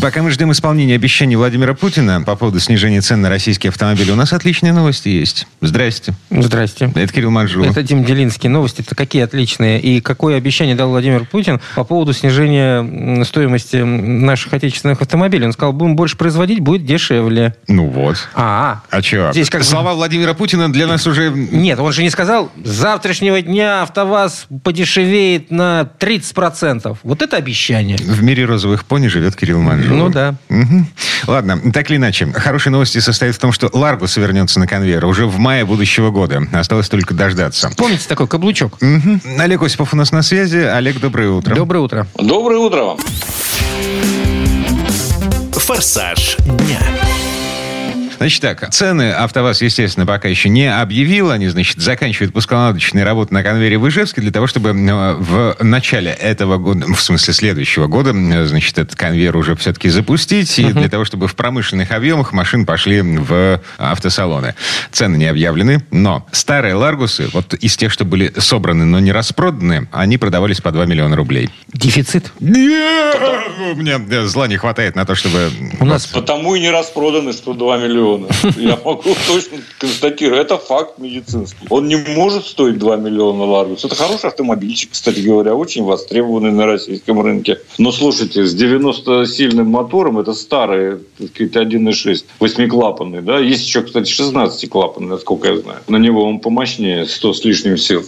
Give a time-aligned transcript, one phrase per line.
[0.00, 4.14] Пока мы ждем исполнения обещаний Владимира Путина по поводу снижения цен на российские автомобили, у
[4.16, 5.46] нас отличные новости есть.
[5.60, 6.14] Здрасте.
[6.30, 6.90] Здрасте.
[6.94, 7.70] Это Кирилл Манжулов.
[7.70, 8.48] Это Дим Делинский.
[8.48, 9.78] Новости-то какие отличные.
[9.78, 15.44] И какое обещание дал Владимир Путин по поводу снижения стоимости наших отечественных автомобилей?
[15.44, 17.54] Он сказал, будем больше производить, будет дешевле.
[17.68, 18.16] Ну вот.
[18.34, 19.32] А, А что?
[19.32, 21.28] Здесь как Слова Владимира Путина для нас уже...
[21.30, 26.96] нет, он же не сказал, с завтрашнего дня АвтоВАЗ подешевеет на 30%.
[27.02, 27.98] Вот это обещание.
[27.98, 29.89] В мире розовых пони живет Кирилл Манжулов.
[29.96, 30.34] Ну да.
[30.48, 30.86] Мгм.
[31.26, 32.26] Ладно, так или иначе.
[32.32, 36.42] Хорошие новости состоят в том, что Ларгус вернется на конвейер уже в мае будущего года.
[36.52, 37.70] Осталось только дождаться.
[37.76, 38.80] Помните такой каблучок?
[38.80, 39.20] Мгм.
[39.38, 40.58] Олег Осипов у нас на связи.
[40.58, 41.54] Олег, доброе утро.
[41.54, 42.06] Доброе утро.
[42.18, 42.98] Доброе утро вам.
[45.52, 47.09] «Форсаж дня».
[48.20, 51.30] Значит так, цены АвтоВАЗ, естественно, пока еще не объявил.
[51.30, 56.58] Они, значит, заканчивают пусконаладочные работы на конвейере в Ижевске для того, чтобы в начале этого
[56.58, 58.12] года, в смысле следующего года,
[58.46, 60.58] значит, этот конвейер уже все-таки запустить.
[60.58, 64.54] И для того, чтобы в промышленных объемах машин пошли в автосалоны.
[64.92, 69.88] Цены не объявлены, но старые Ларгусы, вот из тех, что были собраны, но не распроданы,
[69.92, 71.48] они продавались по 2 миллиона рублей.
[71.72, 72.32] Дефицит.
[72.38, 75.50] Не, У меня э, зла не хватает на то, чтобы...
[75.80, 78.09] У нас Потому и не распроданы 102 миллиона.
[78.56, 80.40] Я могу точно констатировать.
[80.40, 81.66] Это факт медицинский.
[81.68, 83.84] Он не может стоить 2 миллиона Ларгус.
[83.84, 87.60] Это хороший автомобильчик, кстати говоря, очень востребованный на российском рынке.
[87.78, 93.38] Но слушайте, с 90-сильным мотором, это старый, так сказать, 1.6, восьмиклапанный, да?
[93.38, 95.80] Есть еще, кстати, 16-клапанный, насколько я знаю.
[95.88, 98.04] На него он помощнее, 100 с лишним сил.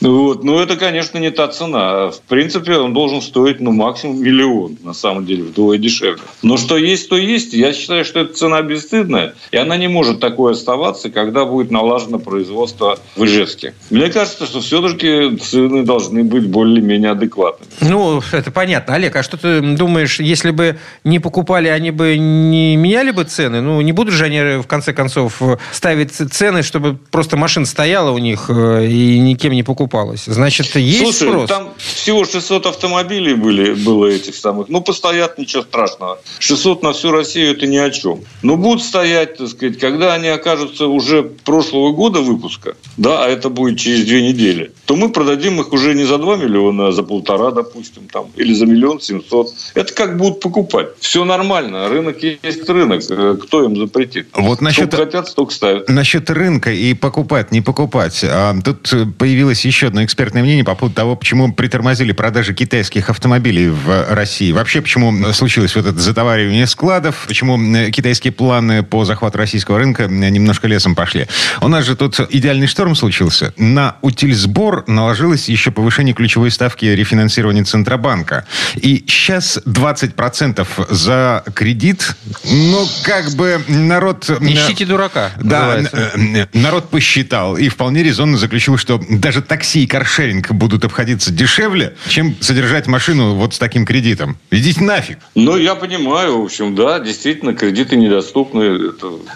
[0.00, 0.44] Вот.
[0.44, 2.10] Но это, конечно, не та цена.
[2.10, 6.22] В принципе, он должен стоить, ну, максимум миллион, на самом деле, вдвое дешевле.
[6.42, 7.52] Но что есть, то есть.
[7.52, 12.18] Я считаю, что эта цена бесстыдная, и она не может такой оставаться, когда будет налажено
[12.18, 13.74] производство в Ижевске.
[13.90, 17.70] Мне кажется, что все-таки цены должны быть более-менее адекватными.
[17.80, 18.94] Ну, это понятно.
[18.94, 23.60] Олег, а что ты думаешь, если бы не покупали, они бы не меняли бы цены?
[23.60, 25.40] Ну, не будут же они, в конце концов,
[25.72, 30.24] ставить цены, чтобы просто машина стояла у них э, и никем не покупалась.
[30.26, 31.48] Значит, есть Слушай, спрос?
[31.48, 34.68] там всего 600 автомобилей были, было этих самых.
[34.68, 36.18] Ну, постоят, ничего страшного.
[36.38, 38.20] 600 на всю Россию– это ни о чем.
[38.42, 43.48] Но будут стоять, так сказать, когда они окажутся уже прошлого года выпуска, да, а это
[43.50, 47.02] будет через две недели, то мы продадим их уже не за 2 миллиона, а за
[47.02, 49.48] полтора, допустим, там, или за миллион семьсот.
[49.74, 50.88] Это как будут покупать.
[51.00, 51.88] Все нормально.
[51.88, 53.02] Рынок есть рынок.
[53.10, 54.28] Э, Кто им запретит?
[54.34, 55.88] Вот насчет- Сколько хотят, столько ставят.
[55.88, 58.24] Насчет рынка и покупать, не покупать.
[58.24, 63.10] А, Тут э, появилось еще одно экспертное мнение по поводу того, почему притормозили продажи китайских
[63.10, 64.52] автомобилей в России.
[64.52, 70.04] Вообще, почему случилось вот это затоваривание складов, почему э, китайские планы по захвату российского рынка
[70.04, 71.26] э, немножко лесом пошли.
[71.60, 73.52] У нас же тут идеальный шторм случился.
[73.56, 78.46] На утильсбор наложилось еще повышение ключевой ставки рефинансирования Центробанка.
[78.76, 84.28] И сейчас 20% за кредит, ну, как бы народ...
[84.28, 86.10] э, Ищите дурака, Да, называется.
[86.16, 91.94] э, народ посчитал и вполне резонно заключил, что даже такси и каршеринг будут обходиться дешевле,
[92.08, 94.38] чем содержать машину вот с таким кредитом.
[94.50, 95.18] Идите нафиг.
[95.34, 98.92] Ну, я понимаю, в общем, да, действительно, кредиты недоступны.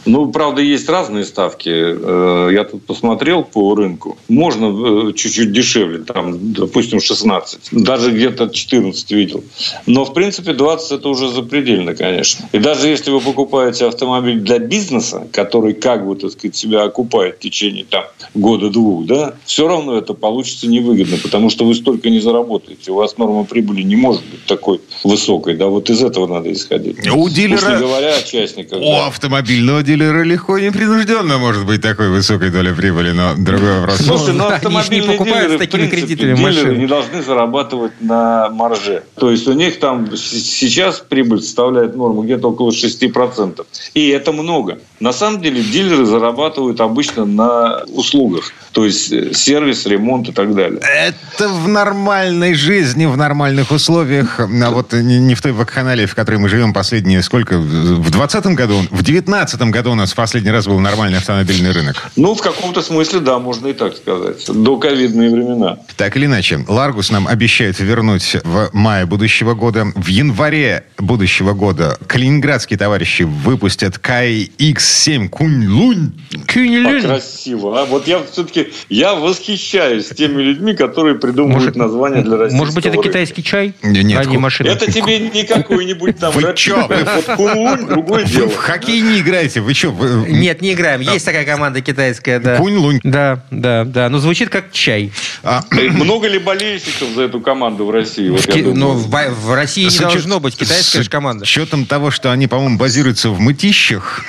[0.07, 1.71] Ну, правда, есть разные ставки.
[1.71, 4.19] Э, Я тут посмотрел по рынку.
[4.29, 7.69] Можно э, чуть-чуть дешевле, там, допустим, 16.
[7.73, 9.45] Даже где-то 14 видел.
[9.87, 12.49] Но, в принципе, 20 это уже запредельно, конечно.
[12.53, 17.37] И даже если вы покупаете автомобиль для бизнеса, который как бы, так сказать, себя окупает
[17.37, 18.05] в течение там
[18.35, 22.93] года-двух, да, все равно это получится невыгодно, потому что вы столько не заработаете.
[22.93, 27.09] У вас норма прибыли не может быть такой высокой, да, вот из этого надо исходить.
[27.11, 27.75] У Уж дилера...
[27.75, 28.79] не говоря о частниках.
[28.79, 29.07] У да.
[29.51, 33.99] Автомобильного дилера легко и непринужденно может быть такой высокой доля прибыли, но другой вопрос.
[33.99, 36.79] Слушай, ну они ж не автомобильные покупают дилеры, с такими принципе, кредитами дилеры машины.
[36.79, 39.03] не должны зарабатывать на марже.
[39.17, 43.67] То есть у них там сейчас прибыль составляет норму где-то около 6%.
[43.95, 44.79] И это много.
[45.01, 48.53] На самом деле дилеры зарабатывают обычно на услугах.
[48.73, 50.81] То есть э, сервис, ремонт и так далее.
[50.81, 56.15] Это в нормальной жизни, в нормальных условиях, а вот не, не в той вакханалии, в
[56.15, 57.59] которой мы живем последние сколько?
[57.59, 62.11] В 20 году, в 19 году у нас в последний раз был нормальный автомобильный рынок.
[62.17, 64.45] Ну, в каком-то смысле, да, можно и так сказать.
[64.49, 65.79] До ковидные времена.
[65.97, 69.87] Так или иначе, Ларгус нам обещают вернуть в мае будущего года.
[69.95, 76.13] В январе будущего года калининградские товарищи выпустят KX-7 Кунь-Лунь.
[76.47, 77.81] Как красиво.
[77.81, 82.75] А вот я все-таки я восхищаюсь теми людьми, которые придумывают Может, названия для российского Может
[82.75, 83.09] быть, это рынка.
[83.09, 84.69] китайский чай, Не- нет, а не ку- машина?
[84.69, 86.33] Это тебе не какой-нибудь там...
[86.33, 88.49] Вы Вот кунлунь, другое дело.
[88.49, 89.61] в хоккей не играете.
[89.61, 89.91] Вы что?
[89.91, 90.29] Вы...
[90.31, 91.01] Нет, не играем.
[91.01, 92.57] Есть такая команда китайская, да.
[92.57, 93.01] Кунь-лунь.
[93.03, 94.09] Да, да, да.
[94.09, 95.13] Но звучит как чай.
[95.43, 98.29] А, Э, Много ли болельщиков за эту команду в России?
[98.29, 98.75] Вот думаю.
[98.75, 100.57] Но в, в России не с учет- должно быть.
[100.57, 101.43] Китайская с же команда.
[101.43, 104.25] учетом того, что они, по-моему, базируются в мытищах.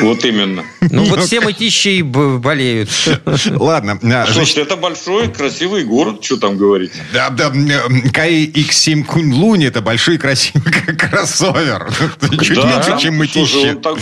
[0.00, 0.64] Вот именно.
[0.80, 2.90] Ну вот все мытищи и болеют.
[3.46, 3.92] Ладно.
[3.94, 6.92] а, значит, Слушайте, это большой, красивый город, что там говорить?
[7.12, 7.52] Да, да,
[8.12, 11.88] Кай X7 Кунь-Лунь это большой красивый кроссовер.
[12.42, 13.16] Чуть Да, меньше, чем
[13.80, 13.96] так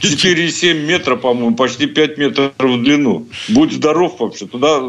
[0.00, 3.28] 4,7 метра, по-моему, почти 5 метров в длину.
[3.48, 4.46] Будь здоров вообще.
[4.46, 4.80] Туда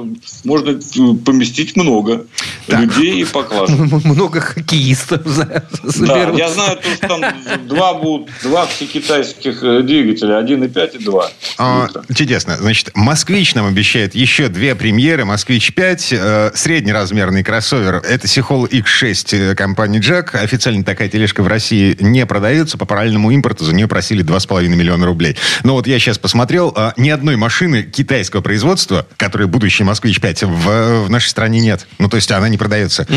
[0.44, 2.26] можно э, поместить много
[2.68, 3.78] людей и поклажек.
[4.06, 5.46] Много хоккеистов за-
[5.84, 6.38] Да, соберутся.
[6.38, 7.22] я знаю, то, что там
[7.68, 12.58] два будут, два всекитайских э, двигателя, 1,5 и 2 А, чудесно.
[12.58, 15.26] Значит, «Москвич» нам обещает еще две премьеры.
[15.26, 17.96] «Москвич-5», э, среднеразмерный кроссовер.
[17.96, 20.36] Это «Сихол X6» э, компании «Джак».
[20.36, 22.78] Официально такая тележка в России не продается.
[22.78, 25.36] По параллельному импорту за нее просили 2,5 миллиона рублей.
[25.64, 31.06] Но вот я сейчас посмотрел, а, ни одной машины китайского производства, которая будущий «Москвич-5», в,
[31.06, 31.88] в нашей стране нет.
[31.98, 33.08] Ну, то есть она не продается.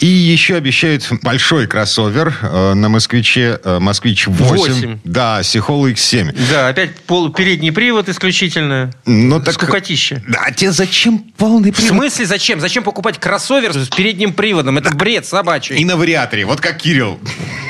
[0.00, 4.32] И еще обещают большой кроссовер э, на «Москвиче», э, «Москвич-8».
[4.32, 4.98] Восемь.
[5.04, 6.36] Да, «Сихол X7».
[6.50, 8.90] Да, опять пол, передний привод исключительно.
[9.06, 9.54] Ну, так...
[9.54, 10.22] Скукотища.
[10.28, 11.92] Да, а тебе зачем полный В привод?
[11.92, 12.60] смысле зачем?
[12.60, 14.78] Зачем покупать кроссовер с передним приводом?
[14.78, 15.76] Это бред собачий.
[15.76, 17.18] И на вариаторе, вот как Кирилл.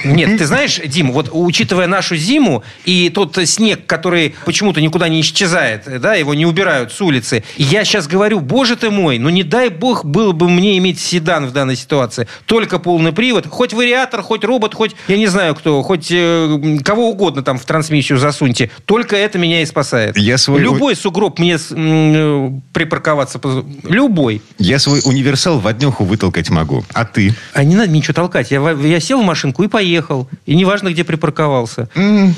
[0.05, 5.21] Нет, ты знаешь, Дим, вот учитывая нашу зиму и тот снег, который почему-то никуда не
[5.21, 9.43] исчезает, да, его не убирают с улицы, я сейчас говорю, боже ты мой, ну не
[9.43, 12.27] дай бог было бы мне иметь седан в данной ситуации.
[12.47, 17.11] Только полный привод, хоть вариатор, хоть робот, хоть, я не знаю кто, хоть э, кого
[17.11, 18.71] угодно там в трансмиссию засуньте.
[18.85, 20.17] Только это меня и спасает.
[20.17, 23.41] Я свой- Любой сугроб мне э, припарковаться,
[23.85, 24.43] любой.
[24.59, 26.85] Я свой универсал в однеху вытолкать могу.
[26.95, 27.35] А ты?
[27.53, 28.51] А не надо ничего толкать.
[28.51, 30.29] Я, я сел в машинку и поехал.
[30.47, 31.89] И неважно, где припарковался.
[31.95, 32.35] М,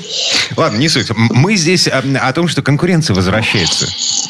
[0.57, 1.04] Ладно, не суть.
[1.13, 3.87] М, Мы здесь о, о том, что конкуренция возвращается.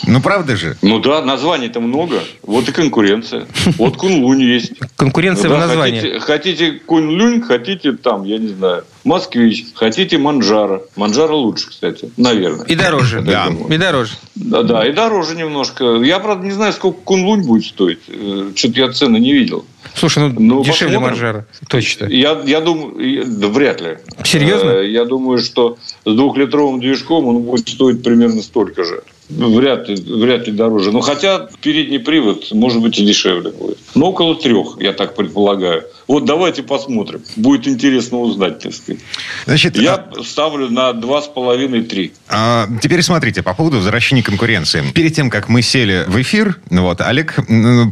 [0.08, 0.78] Ну, правда же?
[0.82, 2.22] Ну да, названий-то много.
[2.44, 3.46] Вот и конкуренция.
[3.78, 4.74] Вот Кунлунь есть.
[4.96, 6.00] Конкуренция Ну в да, названии.
[6.00, 10.82] Хотите, хотите Кунь-Лунь, хотите там, я не знаю, Москвич, хотите Манжара.
[10.96, 12.66] Манжара лучше, кстати, наверное.
[12.66, 13.22] И дороже.
[13.22, 13.48] Да.
[13.70, 14.12] И дороже.
[14.36, 15.96] Да, да, и дороже немножко.
[16.04, 18.00] Я, правда, не знаю, сколько Кунлунь будет стоить.
[18.08, 19.66] Э, Что-то я цены не видел.
[19.96, 21.02] Слушай, ну, Ну, дешевле посмотрим.
[21.02, 21.46] Маржара.
[21.70, 22.06] Точно.
[22.06, 23.98] Я, я думаю, да вряд ли.
[24.24, 24.70] Серьезно?
[24.72, 29.04] Э, Я думаю, что с двухлитровым движком он будет стоить примерно столько же.
[29.30, 30.92] Ну, Вряд ли, вряд ли дороже.
[30.92, 33.78] Но хотя передний привод, может быть, и дешевле будет.
[33.96, 35.84] Но около трех, я так предполагаю.
[36.08, 37.24] Вот давайте посмотрим.
[37.36, 39.02] Будет интересно узнать, так сказать.
[39.46, 42.14] Значит, Я ставлю на два с половиной-три.
[42.30, 44.84] А, теперь смотрите, по поводу возвращения конкуренции.
[44.94, 47.36] Перед тем, как мы сели в эфир, ну вот, Олег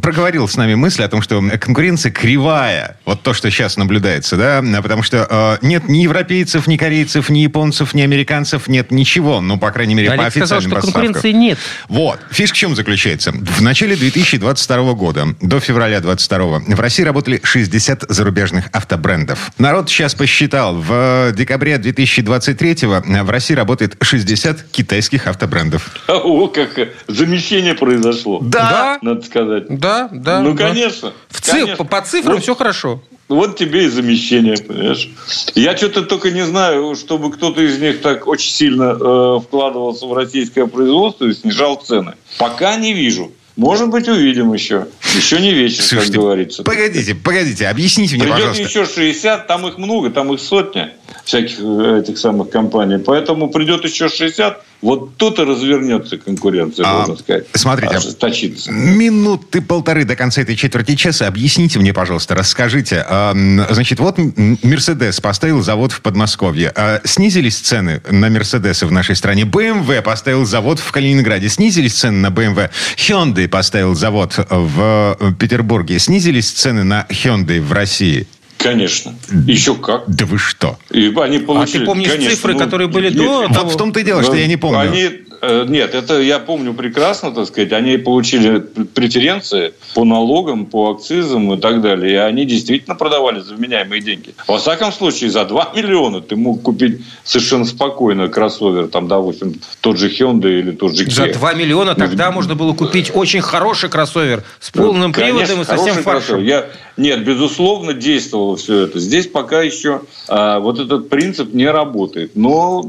[0.01, 2.97] проговорил с нами мысль о том, что конкуренция кривая.
[3.05, 4.63] Вот то, что сейчас наблюдается, да?
[4.81, 9.41] Потому что э, нет ни европейцев, ни корейцев, ни японцев, ни американцев, нет ничего.
[9.41, 10.91] Ну, по крайней мере, по Олег сказал, официальным что
[11.23, 11.57] конкуренции нет.
[11.87, 12.19] Вот.
[12.31, 13.31] Фишка в чем заключается?
[13.31, 19.51] В начале 2022 года, до февраля 2022, в России работали 60 зарубежных автобрендов.
[19.57, 25.89] Народ сейчас посчитал, в декабре 2023 в России работает 60 китайских автобрендов.
[26.07, 26.69] О, как
[27.07, 28.39] замещение произошло.
[28.41, 28.99] Да.
[29.01, 29.65] Надо сказать.
[29.69, 30.41] Да, да.
[30.41, 30.69] ну, да.
[30.69, 31.13] конечно.
[31.29, 31.75] В циф- конечно.
[31.77, 33.01] по, по цифрам Вот все хорошо.
[33.29, 35.09] Вот тебе и замещение, понимаешь?
[35.55, 40.13] Я что-то только не знаю, чтобы кто-то из них так очень сильно э, вкладывался в
[40.13, 42.13] российское производство и снижал цены.
[42.37, 43.31] Пока не вижу.
[43.55, 44.87] Может быть, увидим еще.
[45.15, 46.63] Еще не вечер, как Слушайте, говорится.
[46.63, 48.63] погодите, погодите, объясните мне, Придет пожалуйста.
[48.63, 52.97] еще 60, там их много, там их сотня всяких э, этих самых компаний.
[52.97, 57.45] Поэтому придет еще 60, вот тут и развернется конкуренция, А, можно сказать.
[57.53, 58.71] смотрите, Ожесточится.
[58.71, 61.25] Минуты полторы до конца этой четверти часа.
[61.27, 63.03] Объясните мне, пожалуйста, расскажите.
[63.07, 63.33] а,
[63.71, 64.17] Значит, вот
[64.63, 66.71] Мерседес поставил завод в Подмосковье.
[66.75, 69.43] А Снизились цены на Мерседесы в нашей стране.
[69.43, 71.49] BMW поставил завод в Калининграде.
[71.49, 72.69] Снизились цены на BMW.
[72.97, 75.97] Hyundai поставил завод в э, Петербурге.
[75.99, 78.27] Снизились цены на Hyundai в России.
[78.63, 79.13] Конечно.
[79.45, 80.03] Еще как.
[80.07, 80.79] Да вы что?
[80.89, 83.69] И они получили, А ты помнишь конечно, цифры, ну, которые были нет, до Вот того?
[83.69, 84.79] в том-то и дело, что я не помню.
[84.79, 85.09] Они,
[85.43, 87.73] нет, это я помню прекрасно, так сказать.
[87.73, 92.13] Они получили пр- преференции по налогам, по акцизам и так далее.
[92.13, 94.33] И они действительно продавали за вменяемые деньги.
[94.47, 99.97] Во всяком случае, за 2 миллиона ты мог купить совершенно спокойно кроссовер, там, допустим, тот
[99.97, 101.33] же Hyundai или тот же Kia.
[101.33, 105.65] За 2 миллиона тогда можно было купить очень хороший кроссовер с полным Конечно, приводом и
[105.65, 106.43] со всем фаршем.
[106.43, 108.99] Я, нет, безусловно, действовало все это.
[108.99, 112.35] Здесь пока еще а, вот этот принцип не работает.
[112.35, 112.83] Но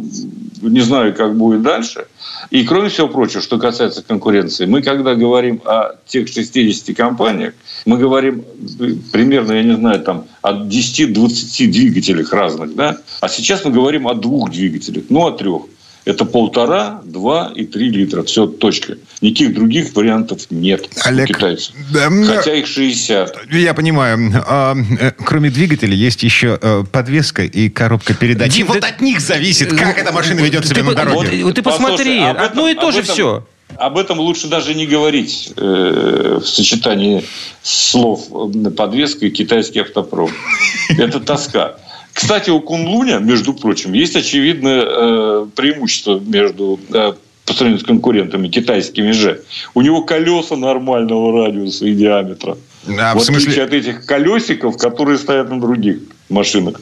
[0.63, 2.07] не знаю, как будет дальше.
[2.51, 7.55] И кроме всего прочего, что касается конкуренции, мы когда говорим о тех 60 компаниях,
[7.87, 8.45] мы говорим
[9.13, 12.99] примерно, я не знаю, там от 10-20 двигателях разных, да?
[13.21, 15.63] А сейчас мы говорим о двух двигателях, ну, о трех.
[16.05, 18.23] Это полтора, два и три литра.
[18.25, 18.97] Все, точка.
[19.23, 21.75] Никаких других вариантов нет Олег, у китайцев.
[21.93, 23.37] да, Хотя их 60.
[23.51, 24.19] Я понимаю.
[24.47, 28.53] А, э, кроме двигателя есть еще э, подвеска и коробка передач.
[28.53, 31.43] Дим, вот ты- от них зависит, как эта машина ведет Ты себя на по- дороге.
[31.43, 33.47] вот- ты посмотри, Послушай, об этом- одно и то об же этом- все.
[33.77, 37.25] Об этом лучше даже не говорить э, в сочетании
[37.63, 40.31] слов э, подвеска и китайский автопром.
[40.99, 41.77] Это тоска.
[42.15, 47.13] Кстати, у Кунлуня, между прочим, есть очевидное э, преимущество между э,
[47.45, 49.43] по сравнению с конкурентами китайскими же.
[49.75, 52.57] У него колеса нормального радиуса и диаметра.
[52.87, 55.99] А, в в смысле- отличие от этих колесиков, которые стоят на других
[56.31, 56.81] машинах.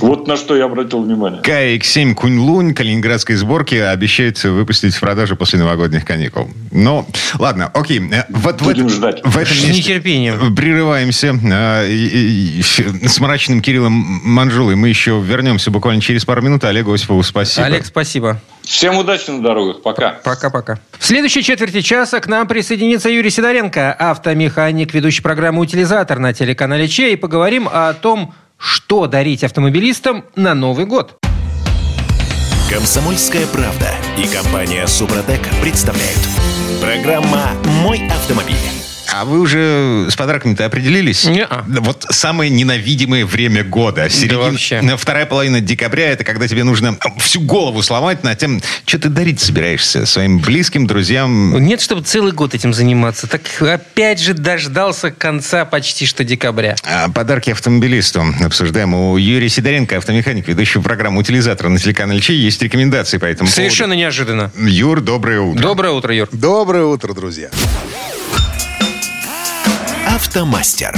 [0.00, 1.42] Вот на что я обратил внимание.
[1.42, 6.48] КХ-7 Кунь-Лунь калининградской сборки обещается выпустить в продажу после новогодних каникул.
[6.70, 7.06] Ну,
[7.38, 8.00] ладно, окей.
[8.12, 9.20] Э, Вот в Будем этом- ждать.
[9.24, 10.54] В этом С нетерпением.
[10.54, 11.34] прерываемся.
[11.88, 16.64] И С мрачным Кириллом Манжулой мы еще вернемся буквально через пару минут.
[16.64, 17.66] Олегу Осипову спасибо.
[17.66, 18.40] Олег, спасибо.
[18.62, 19.82] Всем удачи на дорогах.
[19.82, 20.20] Пока.
[20.24, 20.78] Пока-пока.
[20.98, 26.88] В следующей четверти часа к нам присоединится Юрий Сидоренко, автомеханик, ведущий программы «Утилизатор» на телеканале
[26.88, 27.12] Че.
[27.12, 31.16] И поговорим о том, что дарить автомобилистам на Новый год.
[32.70, 36.20] Комсомольская правда и компания Супротек представляют.
[36.80, 37.50] Программа
[37.82, 38.83] «Мой автомобиль».
[39.12, 41.24] А вы уже с подарками-то определились?
[41.24, 41.64] Не-а.
[41.66, 44.08] Да Вот самое ненавидимое время года.
[44.08, 44.96] Середина- вообще.
[44.98, 49.40] Вторая половина декабря, это когда тебе нужно всю голову сломать над тем, что ты дарить
[49.40, 51.56] собираешься своим близким, друзьям.
[51.64, 53.26] Нет, чтобы целый год этим заниматься.
[53.26, 56.76] Так опять же дождался конца почти что декабря.
[56.84, 58.94] А Подарки автомобилисту обсуждаем.
[58.94, 63.92] У Юрия Сидоренко, автомеханик, ведущего программу «Утилизатор» на телеканале Чей, есть рекомендации по этому Совершенно
[63.92, 64.50] неожиданно.
[64.50, 64.68] поводу.
[64.70, 65.62] Юр, доброе утро.
[65.62, 66.28] Доброе утро, Юр.
[66.32, 67.50] Доброе утро, друзья.
[70.14, 70.94] Автомастер.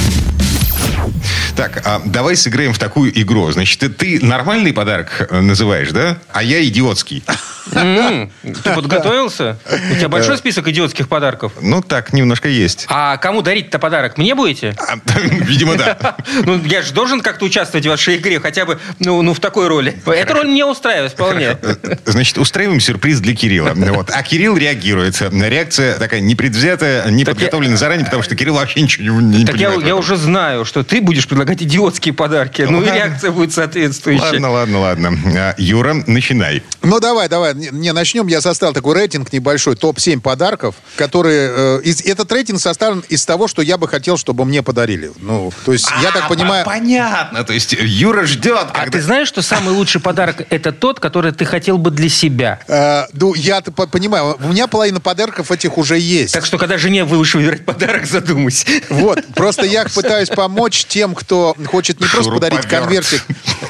[1.56, 3.50] Так, а давай сыграем в такую игру.
[3.50, 6.18] Значит, ты, ты нормальный подарок э, называешь, да?
[6.32, 7.22] А я идиотский.
[7.70, 9.58] Ты подготовился?
[9.90, 11.52] У тебя большой список идиотских подарков?
[11.60, 12.86] Ну, так, немножко есть.
[12.88, 14.18] А кому дарить-то подарок?
[14.18, 14.76] Мне будете?
[14.78, 16.16] А, Видимо, да.
[16.44, 19.68] Ну, я же должен как-то участвовать в вашей игре, хотя бы ну, ну, в такой
[19.68, 20.00] роли.
[20.06, 21.56] Эта роль меня устраивает вполне.
[22.04, 23.74] Значит, устраиваем сюрприз для Кирилла.
[23.96, 24.10] Вот.
[24.12, 25.22] А Кирилл реагирует.
[25.32, 29.56] Реакция такая непредвзятая, не Так подготовлена заранее, потому что Кирилл вообще ничего не, не Так
[29.56, 29.94] я, понимает.
[29.94, 32.62] уже знаю, что ты будешь предлагать идиотские подарки.
[32.62, 32.94] Ну и Ладно.
[32.96, 34.24] реакция будет соответствующая.
[34.24, 35.18] Ладно, ладно, ладно.
[35.36, 36.62] А, Юра, начинай.
[36.82, 37.54] Ну, давай, давай.
[37.54, 38.26] Не, не, начнем.
[38.26, 41.50] Я составил такой рейтинг небольшой, топ-7 подарков, которые...
[41.54, 45.10] э, из- этот рейтинг составлен из того, что я бы хотел, чтобы мне подарили.
[45.20, 46.64] Ну, то есть, я так А, понимаю...
[46.64, 47.44] Понятно.
[47.44, 48.98] То есть Юра ждет, А когда...
[48.98, 52.60] ты знаешь, что самый лучший подарок это тот, который ты хотел бы для себя?
[52.68, 56.32] э, ну, я понимаю, у меня половина подарков этих уже есть.
[56.34, 58.66] Так что, когда жене будешь выбирать подарок, задумайся.
[58.90, 63.23] Вот, просто я пытаюсь помочь тем, кто хочет не просто подарить конвертик.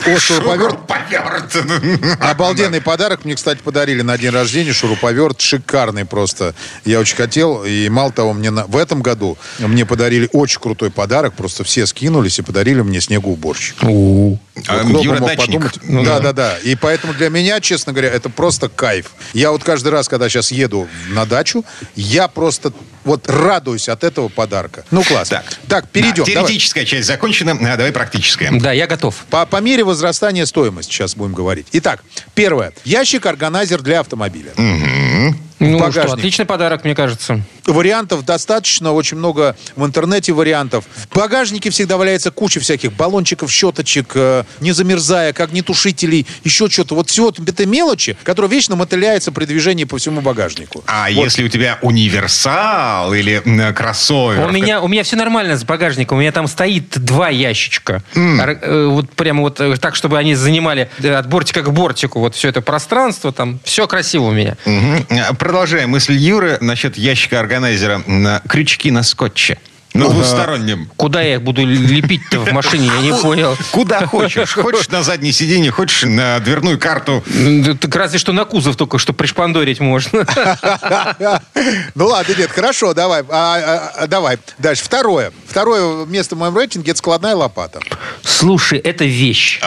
[0.07, 0.77] О, шуруповерт.
[1.53, 2.21] Шуруповерт.
[2.21, 3.25] Обалденный подарок.
[3.25, 5.41] Мне, кстати, подарили на день рождения шуруповерт.
[5.41, 6.55] Шикарный просто.
[6.85, 7.65] Я очень хотел.
[7.65, 11.35] И мало того, мне на- в этом году мне подарили очень крутой подарок.
[11.35, 13.77] Просто все скинулись и подарили мне снегоуборщик.
[13.83, 15.47] А, Вот Юра мог дачник.
[15.47, 15.75] подумать?
[15.83, 16.59] Ну да, да, да.
[16.59, 19.13] И поэтому для меня, честно говоря, это просто кайф.
[19.35, 22.73] Я вот каждый раз, когда сейчас еду на дачу, я просто
[23.07, 24.85] вот радуюсь от этого подарка.
[24.91, 25.29] Ну, класс.
[25.29, 26.25] Так, Так, перейдем.
[26.25, 26.49] Да, Давай.
[26.49, 28.51] теоретическая часть закончена, а давай практическая.
[28.51, 29.15] Да, я готов.
[29.31, 31.69] По, по мере возрастания стоимости сейчас будем говорить.
[31.73, 32.03] Итак,
[32.35, 32.73] первое.
[32.85, 34.53] Ящик-органайзер для автомобиля.
[35.59, 36.05] Ну багажник.
[36.05, 37.41] что, отличный подарок, мне кажется.
[37.67, 40.85] Вариантов достаточно, очень много в интернете вариантов.
[41.11, 46.95] В багажнике всегда валяется куча всяких баллончиков, щеточек, э, не замерзая, огнетушителей, еще что-то.
[46.95, 50.85] Вот всего это мелочи, которые вечно мотыляются при движении по всему багажнику.
[50.87, 51.25] А Вот.
[51.25, 54.47] если у тебя универсал или м, кроссовер?
[54.47, 56.19] У меня, у меня все нормально с багажником.
[56.19, 58.03] У меня там стоит два ящичка.
[58.15, 62.35] Э, Вот прямо вот э, так, чтобы они занимали э, от бортика к бортику вот
[62.35, 63.33] все это пространство.
[63.33, 64.57] Там все красиво у меня.
[64.65, 65.07] Мгм.
[65.47, 69.59] Продолжаем мысль Юры насчет ящика органайзера на крючки на скотче.
[69.97, 70.91] На двустороннем.
[70.97, 73.57] Куда я их буду лепить-то в машине, я не понял.
[73.73, 74.53] Куда хочешь.
[74.53, 77.23] Хочешь на заднее сиденье, хочешь на дверную карту.
[77.27, 80.27] Да Так разве что на кузов только, что пришпандорить можно.
[81.95, 83.23] Ну ладно, нет, хорошо, давай.
[83.29, 84.39] А, а, а, давай.
[84.59, 84.85] Дальше.
[84.85, 85.33] Второе.
[85.47, 87.81] Второе место в моем рейтинге это складная лопата.
[88.23, 89.61] Слушай, это вещь.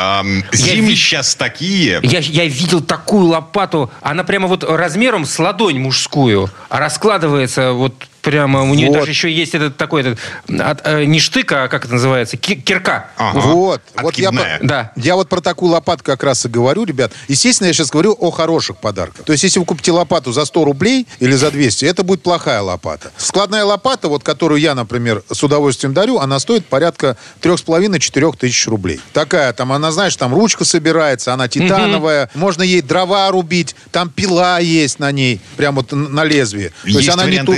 [0.51, 1.99] Зимы сейчас такие.
[2.03, 7.93] Я, я видел такую лопату, она прямо вот размером с ладонь мужскую, а раскладывается вот
[8.21, 8.97] Прямо у нее Вот.
[8.99, 10.19] даже еще есть этот такой этот,
[10.59, 13.07] от- э, не штык, а как это называется, ки- кирка.
[13.17, 13.39] Ага.
[13.39, 14.59] Вот, вот я, Откидная.
[14.61, 14.91] Да.
[14.97, 17.11] я вот про такую лопату как раз и говорю, ребят.
[17.27, 19.25] Естественно, я сейчас говорю о хороших подарках.
[19.25, 22.61] То есть, если вы купите лопату за 100 рублей или за 200, это будет плохая
[22.61, 23.11] лопата.
[23.17, 28.99] Складная лопата, вот которую я, например, с удовольствием дарю, она стоит порядка 3,5-4 тысяч рублей.
[29.13, 34.59] Такая там, она, знаешь, там ручка собирается, она титановая, можно ей дрова рубить, там пила
[34.59, 36.71] есть на ней, прям вот на лезвии.
[36.83, 37.53] То есть, она не варианты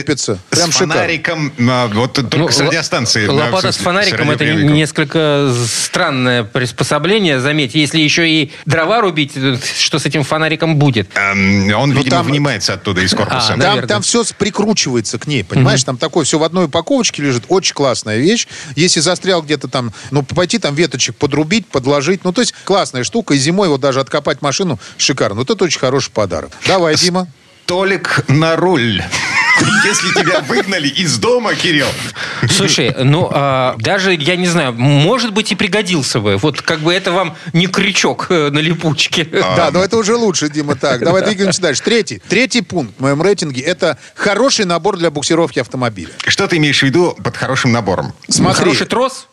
[0.51, 0.55] тупится.
[0.55, 0.93] С Прям шикарно.
[0.93, 3.25] фонариком, а, вот только Ну, с радиостанции.
[3.25, 7.73] да, Лопата с- с фонариком с это несколько странное приспособление, заметь.
[7.75, 11.09] Если еще и дрова рубить, э, что с этим фонариком будет?
[11.15, 13.39] Эм, Он, видимо, там- вынимается оттуда из корпуса.
[13.45, 13.87] А, Там, Наверное.
[13.87, 15.83] там все прикручивается к ней, понимаешь?
[15.83, 17.43] Там такое все в одной упаковочке лежит.
[17.47, 18.47] Очень классная вещь.
[18.75, 22.23] Если застрял где-то там, ну, пойти там веточек подрубить, подложить.
[22.23, 23.33] Ну, то есть классная штука.
[23.33, 25.37] И зимой вот даже откопать машину шикарно.
[25.37, 26.51] Вот это очень хороший подарок.
[26.67, 27.27] Давай, Дима.
[27.65, 29.01] Толик на руль.
[29.83, 31.87] Если тебя выгнали из дома, Кирилл.
[32.49, 36.37] Слушай, ну, а, даже, я не знаю, может быть, и пригодился бы.
[36.37, 39.25] Вот как бы это вам не крючок э, на липучке.
[39.25, 40.75] Да, но это уже лучше, Дима.
[40.75, 41.81] Так, давай двигаемся дальше.
[41.83, 42.21] Третий.
[42.29, 46.11] Третий пункт в моем рейтинге– это хороший набор для буксировки автомобиля.
[46.27, 48.13] Что ты имеешь в виду под хорошим набором?
[48.27, 48.63] Смотри.
[48.65, 49.27] Хороший трос?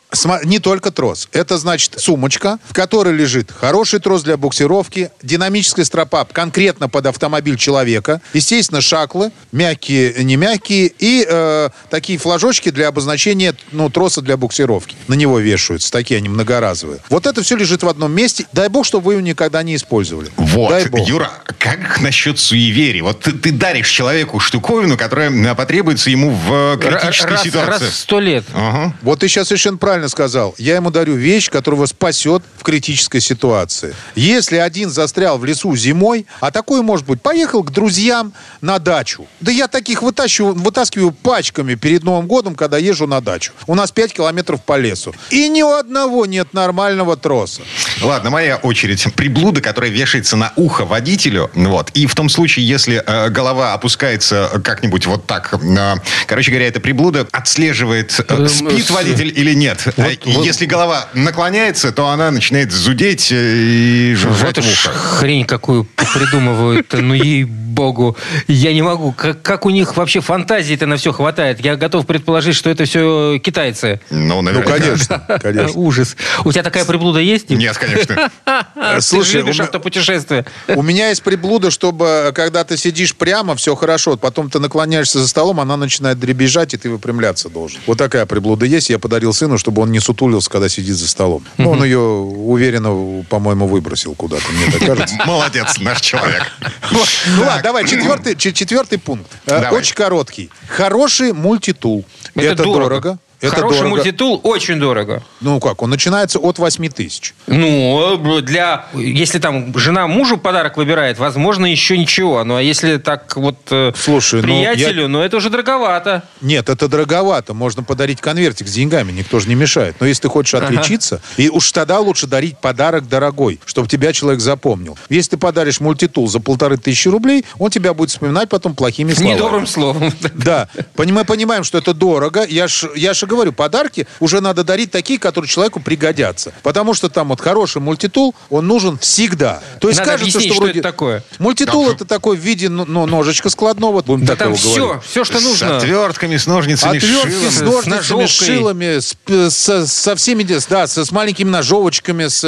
[0.45, 1.29] Не только трос.
[1.33, 7.57] Это значит сумочка, в которой лежит хороший трос для буксировки, динамическая стропа конкретно под автомобиль
[7.57, 14.37] человека, естественно, шаклы, мягкие, не мягкие, и э, такие флажочки для обозначения ну, троса для
[14.37, 14.97] буксировки.
[15.09, 17.01] На него вешаются, такие они многоразовые.
[17.11, 18.47] Вот это все лежит в одном месте.
[18.53, 20.31] Дай бог, чтобы вы его никогда не использовали.
[20.37, 21.07] Вот, Дай бог.
[21.07, 23.01] Юра, как насчет суеверий?
[23.03, 27.71] Вот ты, ты даришь человеку штуковину, которая а, потребуется ему в э, критической раз, ситуации.
[27.71, 28.45] раз в сто лет.
[28.55, 28.95] Ага.
[29.03, 30.55] Вот ты сейчас совершенно правильно сказал.
[30.59, 33.95] Я ему дарю вещь, которая его спасет в критической ситуации.
[34.15, 39.27] Если один застрял в лесу зимой, а такой может быть, поехал к друзьям на дачу.
[39.41, 43.53] Да я таких вытащиваю, вытаскиваю пачками перед Новым годом, когда езжу на дачу.
[43.67, 45.15] У нас 5 километров по лесу.
[45.31, 47.63] И ни у одного нет нормального троса.
[48.01, 49.07] Ладно, моя очередь.
[49.15, 51.51] Приблуда, которая вешается на ухо водителю.
[51.55, 51.91] Вот.
[51.91, 55.95] И в том случае, если э, голова опускается как-нибудь вот так, э,
[56.27, 59.88] короче говоря, эта приблуда отслеживает, э, Эм, спит водитель или нет.
[59.97, 64.69] Э, и вот- Если голова наклоняется, то она начинает зудеть э, и жужжать Вот в
[64.87, 64.91] ухо.
[64.97, 68.17] хрень какую придумывают, ну ей-богу.
[68.49, 69.13] Я не могу.
[69.13, 71.61] Как, как у них вообще фантазии-то на все хватает?
[71.65, 74.01] Я готов предположить, что это все китайцы.
[74.11, 74.79] Ну, Ну, наверняка.
[74.79, 75.79] конечно, конечно.
[75.81, 76.17] Ужас.
[76.45, 77.51] У тебя такая приблуда есть?
[77.51, 78.31] Нет, конечно.
[78.81, 80.45] А, Слушай, любишь автопутешествия.
[80.69, 84.17] У меня есть приблуда, чтобы когда ты сидишь прямо, все хорошо.
[84.17, 87.81] Потом ты наклоняешься за столом, она начинает дребезжать, и ты выпрямляться должен.
[87.87, 88.89] Вот такая приблуда есть.
[88.91, 91.45] Я подарил сыну, чтобы он не сутулился, когда сидит за столом.
[91.57, 95.17] Но он ее уверенно, по-моему, выбросил куда-то, мне так кажется.
[95.27, 96.43] Молодец, наш человек.
[96.91, 97.01] Ну
[97.41, 99.31] ладно, давай, четвертый, пункт.
[99.47, 99.71] Э.
[99.71, 100.51] Очень короткий.
[100.69, 102.05] Хороший мультитул.
[102.35, 103.19] Это, дорого.
[103.41, 103.97] Это Хороший дорого.
[103.97, 105.23] мультитул очень дорого.
[105.41, 107.35] Ну как, он начинается от 8 тысяч.
[107.47, 108.87] Ну, для...
[108.95, 112.43] Если там жена мужу подарок выбирает, возможно, еще ничего.
[112.43, 116.25] Ну, а если так вот э, Слушай, ну, приятелю, ну, это уже дороговато.
[116.41, 117.55] Нет, это дороговато.
[117.55, 119.95] Можно подарить конвертик с деньгами, никто же не мешает.
[120.01, 124.41] Но если ты хочешь отличиться, и уж тогда лучше дарить подарок дорогой, чтобы тебя человек
[124.41, 124.99] запомнил.
[125.11, 129.37] Если ты подаришь мультитул за полторы тысячи рублей, он тебя будет вспоминать потом плохими словами.
[129.37, 130.13] Недобрым словом.
[130.35, 132.45] Да, мы понимаем, что это дорого.
[132.49, 136.53] Я ж, я же говорю, подарки уже надо дарить такие, которые человеку пригодятся.
[136.63, 139.61] Потому что там вот хороший мультитул, он нужен всегда.
[139.81, 140.81] То есть Надо кажется, объяснить, что что вроде...
[140.81, 141.23] это такое.
[141.39, 144.81] Мультитул Да, это такой в виде ну, ножичка складного, будем Да так там его все,
[144.87, 145.05] говорить.
[145.05, 145.77] все, что С нужно.
[145.77, 147.51] отвертками, с ножницами, Отвертки шилом.
[147.51, 152.43] с С ножницами, с шилами, с, п- со, всеми, да, со, с маленькими ножовочками, с,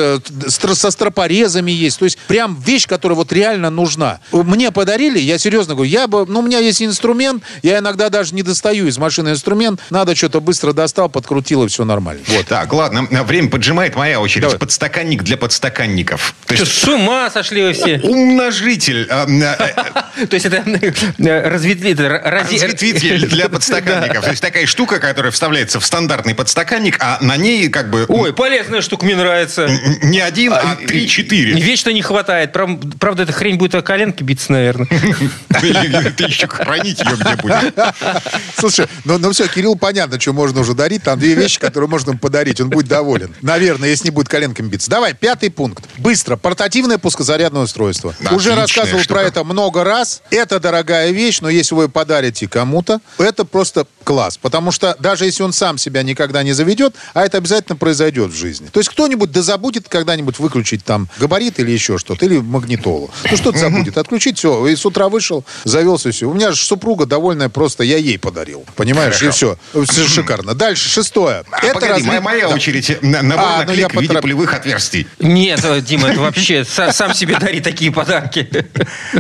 [0.47, 1.99] с со стропорезами есть.
[1.99, 4.21] То есть прям вещь, которая вот реально нужна.
[4.33, 8.35] Мне подарили, я серьезно говорю, я бы, ну, у меня есть инструмент, я иногда даже
[8.35, 12.23] не достаю из машины инструмент, надо что-то быстро достал, подкрутил, и все нормально.
[12.29, 12.47] Вот.
[12.47, 14.43] Так, ладно, время поджимает, моя очередь.
[14.43, 14.59] Давай.
[14.59, 16.35] Подстаканник для подстаканников.
[16.47, 17.99] То Что, есть с ума сошли вы все?
[18.03, 24.25] умножитель, а, а, То есть это э, разветвитель, для подстаканников.
[24.25, 28.33] То есть такая штука, которая вставляется в стандартный подстаканник, а на ней как бы Ой,
[28.33, 29.69] полезная штука, мне нравится.
[30.03, 31.53] не один, а три-четыре.
[31.61, 32.53] Вечно не хватает.
[32.53, 34.87] Правда, эта хрень будет о коленке биться, наверное.
[35.61, 37.73] Ты еще хранить ее где будешь.
[38.57, 41.03] Слушай, ну, ну все, Кирилл, понятно, что можно нужно дарить.
[41.03, 42.61] Там две вещи, которые можно ему подарить.
[42.61, 43.35] Он будет доволен.
[43.43, 44.91] Наверное, если не будет коленками биться.
[44.91, 45.85] Давай, пятый пункт.
[45.99, 46.37] Быстро.
[46.37, 48.15] Портативное пускозарядное устройство.
[48.21, 49.15] Уже Отличная рассказывал штука.
[49.15, 50.23] про это много раз.
[50.31, 54.37] Это дорогая вещь, но если вы подарите кому-то, это просто класс.
[54.39, 58.37] Потому что даже если он сам себя никогда не заведет, а это обязательно произойдет в
[58.37, 58.69] жизни.
[58.69, 63.11] То есть кто-нибудь да забудет когда-нибудь выключить там габарит или еще что-то, или магнитолу.
[63.31, 63.97] Ну что-то забудет.
[63.99, 64.67] Отключить все.
[64.67, 66.29] И с утра вышел, завелся все.
[66.29, 68.65] У меня же супруга довольная просто, я ей подарил.
[68.77, 69.23] Понимаешь?
[69.23, 69.57] И все.
[69.85, 70.07] Все
[70.51, 70.55] шикарно.
[70.55, 71.45] Дальше, шестое.
[71.51, 73.03] А, это погоди, разли- моя, очередь.
[73.03, 75.07] На- Набор А, ну я наклеек в виде поторop- пулевых отверстий.
[75.19, 78.49] Нет, э, Дима, это вообще са- сам себе дари такие подарки.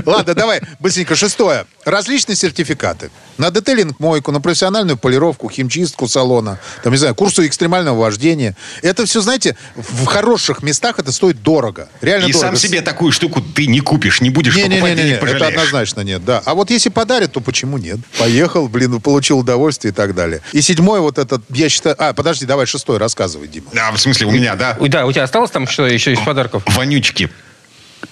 [0.06, 1.14] Ладно, давай быстренько.
[1.14, 1.66] Шестое.
[1.84, 3.10] Различные сертификаты.
[3.38, 8.54] На детейлинг-мойку, на профессиональную полировку, химчистку салона, там, не знаю, курсы экстремального вождения.
[8.82, 11.88] Это все, знаете, в хороших местах это стоит дорого.
[12.02, 12.48] Реально И дорого.
[12.48, 15.48] сам себе такую штуку ты не купишь, не будешь покупать, Не-не-не, ты не это пожалеешь.
[15.48, 16.42] однозначно нет, да.
[16.44, 17.98] А вот если подарят, то почему нет?
[18.18, 20.42] Поехал, блин, получил удовольствие и так далее.
[20.52, 21.94] И седьмой вот этот, я считаю...
[21.98, 23.70] А, подожди, давай шестой рассказывай, Дима.
[23.78, 24.76] А, в смысле, у меня, да?
[24.80, 26.64] Да, у тебя осталось там что еще из подарков?
[26.66, 27.30] Вонючки.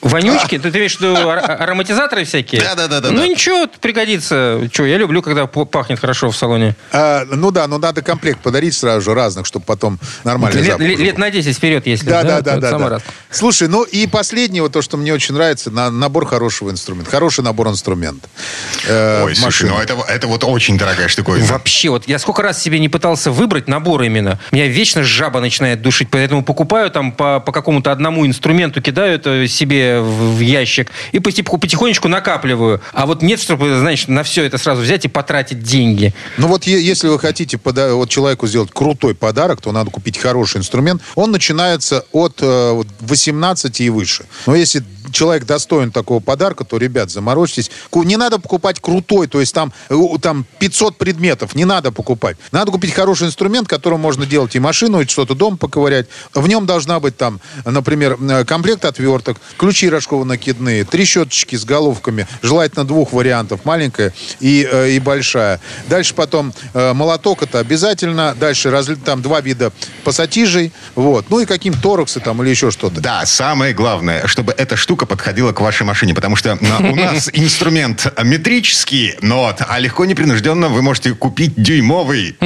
[0.03, 0.59] Вонючки?
[0.59, 2.61] Ты, ты имеешь в виду ар- ароматизаторы всякие?
[2.61, 3.11] Да-да-да-да-да.
[3.15, 4.69] Ну ничего, пригодится.
[4.73, 6.77] Че, я люблю, когда пахнет хорошо в салоне.
[6.93, 10.87] А, ну да, но надо комплект подарить сразу же разных, чтобы потом нормально Лет, запах
[10.87, 12.09] лет- на 10 вперед, если.
[12.09, 12.79] Да, да, да, да.
[12.79, 12.89] да.
[12.89, 13.03] раз.
[13.31, 17.11] Слушай, ну и последнее, вот то, что мне очень нравится, на, набор хорошего инструмента.
[17.11, 18.29] Хороший набор инструмента.
[18.87, 21.47] Э, Ой, слушай, ну это, это вот очень дорогая штуковина.
[21.47, 24.39] Вообще, вот я сколько раз себе не пытался выбрать набор именно.
[24.53, 29.49] Меня вечно жаба начинает душить, поэтому покупаю там по, по какому-то одному инструменту, кидаю это
[29.49, 32.81] себе в, в ящик и потихонечку, накапливаю.
[32.93, 36.15] А вот нет, чтобы, знаешь, на все это сразу взять и потратить деньги.
[36.37, 41.03] Ну вот если вы хотите вот человеку сделать крутой подарок, то надо купить хороший инструмент.
[41.15, 44.25] Он начинается от э, вот 18 и выше.
[44.47, 47.71] Но если человек достоин такого подарка, то, ребят, заморочьтесь.
[47.95, 52.37] Не надо покупать крутой, то есть там, э, там 500 предметов, не надо покупать.
[52.53, 56.07] Надо купить хороший инструмент, которым можно делать и машину, и что-то дом поковырять.
[56.35, 62.27] В нем должна быть там, например, э, комплект отверток, ключи рожково-накидные, три щеточки с головками,
[62.43, 65.61] желательно двух вариантов, маленькая и, э, и большая.
[65.89, 68.35] Дальше потом молоток это обязательно.
[68.39, 69.73] Дальше разли- там два вида
[70.05, 71.27] пассатижей, вот.
[71.31, 73.01] Ну и каким тороксы там или еще что-то.
[73.01, 77.29] Да, самое главное, чтобы эта штука подходила к вашей машине, потому что на- у нас
[77.33, 82.37] инструмент метрический, но а легко непринужденно вы можете купить дюймовый.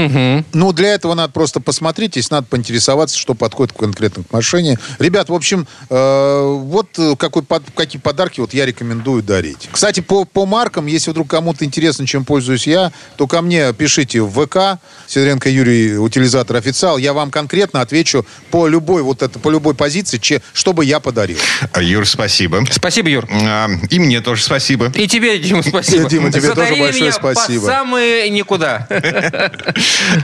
[0.53, 4.79] Ну, для этого надо просто посмотреть, если надо поинтересоваться, что подходит конкретно к машине.
[4.99, 7.43] Ребят, в общем, э, вот э, какой,
[7.75, 9.69] какие подарки вот я рекомендую дарить.
[9.71, 14.23] Кстати, по, по маркам, если вдруг кому-то интересно, чем пользуюсь я, то ко мне пишите
[14.23, 19.51] в ВК, Сидоренко Юрий, утилизатор официал, я вам конкретно отвечу по любой вот это, по
[19.51, 21.39] любой позиции, че, что бы я подарил.
[21.81, 22.42] Юр, спасибо.
[22.71, 23.27] Спасибо, Юр.
[23.31, 24.91] А, И мне тоже спасибо.
[24.95, 26.09] И тебе, Дима, спасибо.
[26.11, 27.65] Дима, тебе тоже большое меня спасибо.
[27.67, 28.87] Самые никуда.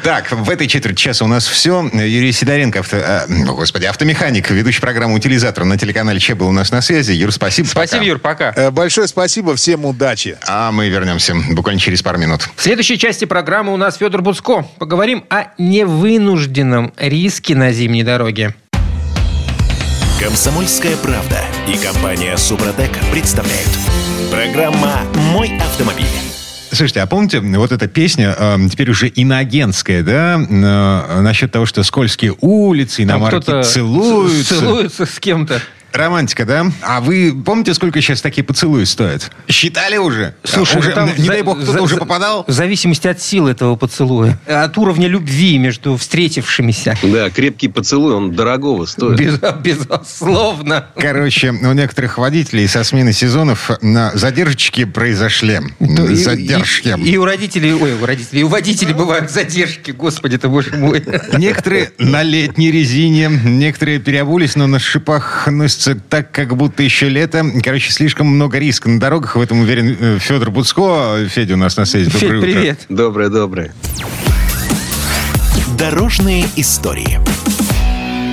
[0.03, 1.83] Так, в этой четверти часа у нас все.
[1.93, 6.53] Юрий Сидоренко, авто, э, ну, господи, автомеханик, ведущий программы «Утилизатор» на телеканале Че был у
[6.53, 7.13] нас на связи.
[7.13, 7.67] Юр, спасибо.
[7.67, 8.07] Спасибо, пока.
[8.07, 8.53] Юр, пока.
[8.57, 10.39] Э, Большое спасибо, всем удачи.
[10.47, 12.49] А мы вернемся буквально через пару минут.
[12.57, 14.63] В следующей части программы у нас Федор Буцко.
[14.79, 18.55] Поговорим о невынужденном риске на зимней дороге.
[20.21, 23.71] Комсомольская правда и компания Супротек представляют.
[24.33, 25.03] Программа
[25.33, 26.07] «Мой автомобиль».
[26.71, 31.85] Слушайте, а помните, вот эта песня, э, теперь уже иноагентская, да, э, насчет того, что
[31.85, 34.59] скользкие улицы, Там иномарки кто-то целуются.
[34.59, 35.63] целуется с кем-то.
[35.99, 36.71] Романтика, да?
[36.83, 39.31] А вы помните, сколько сейчас такие поцелуи стоят?
[39.49, 40.35] Считали уже?
[40.45, 42.45] Слушай, уже, ну там не за- дай бог, кто-то за- уже попадал?
[42.47, 44.39] В зависимости от силы этого поцелуя.
[44.47, 46.97] От уровня любви между встретившимися.
[47.03, 49.19] Да, крепкий поцелуй, он дорогого стоит.
[49.19, 50.87] Без- безусловно.
[50.97, 55.61] Короче, у некоторых водителей со смены сезонов на задержки произошли.
[55.79, 56.95] То и- Задержки.
[57.05, 60.77] И, и у родителей, ой, у родителей, и у водителей бывают задержки, господи ты, боже
[60.77, 61.03] мой.
[61.37, 67.45] Некоторые на летней резине, некоторые переобулись, но на шипах носятся так, как будто еще лето.
[67.63, 69.37] Короче, слишком много риска на дорогах.
[69.37, 71.27] В этом уверен э, Федор Буцко.
[71.29, 72.11] Федя у нас на связи.
[72.11, 72.47] Доброе Федь, утро.
[72.47, 72.81] привет.
[72.89, 73.75] Доброе, доброе.
[75.79, 77.21] Дорожные истории.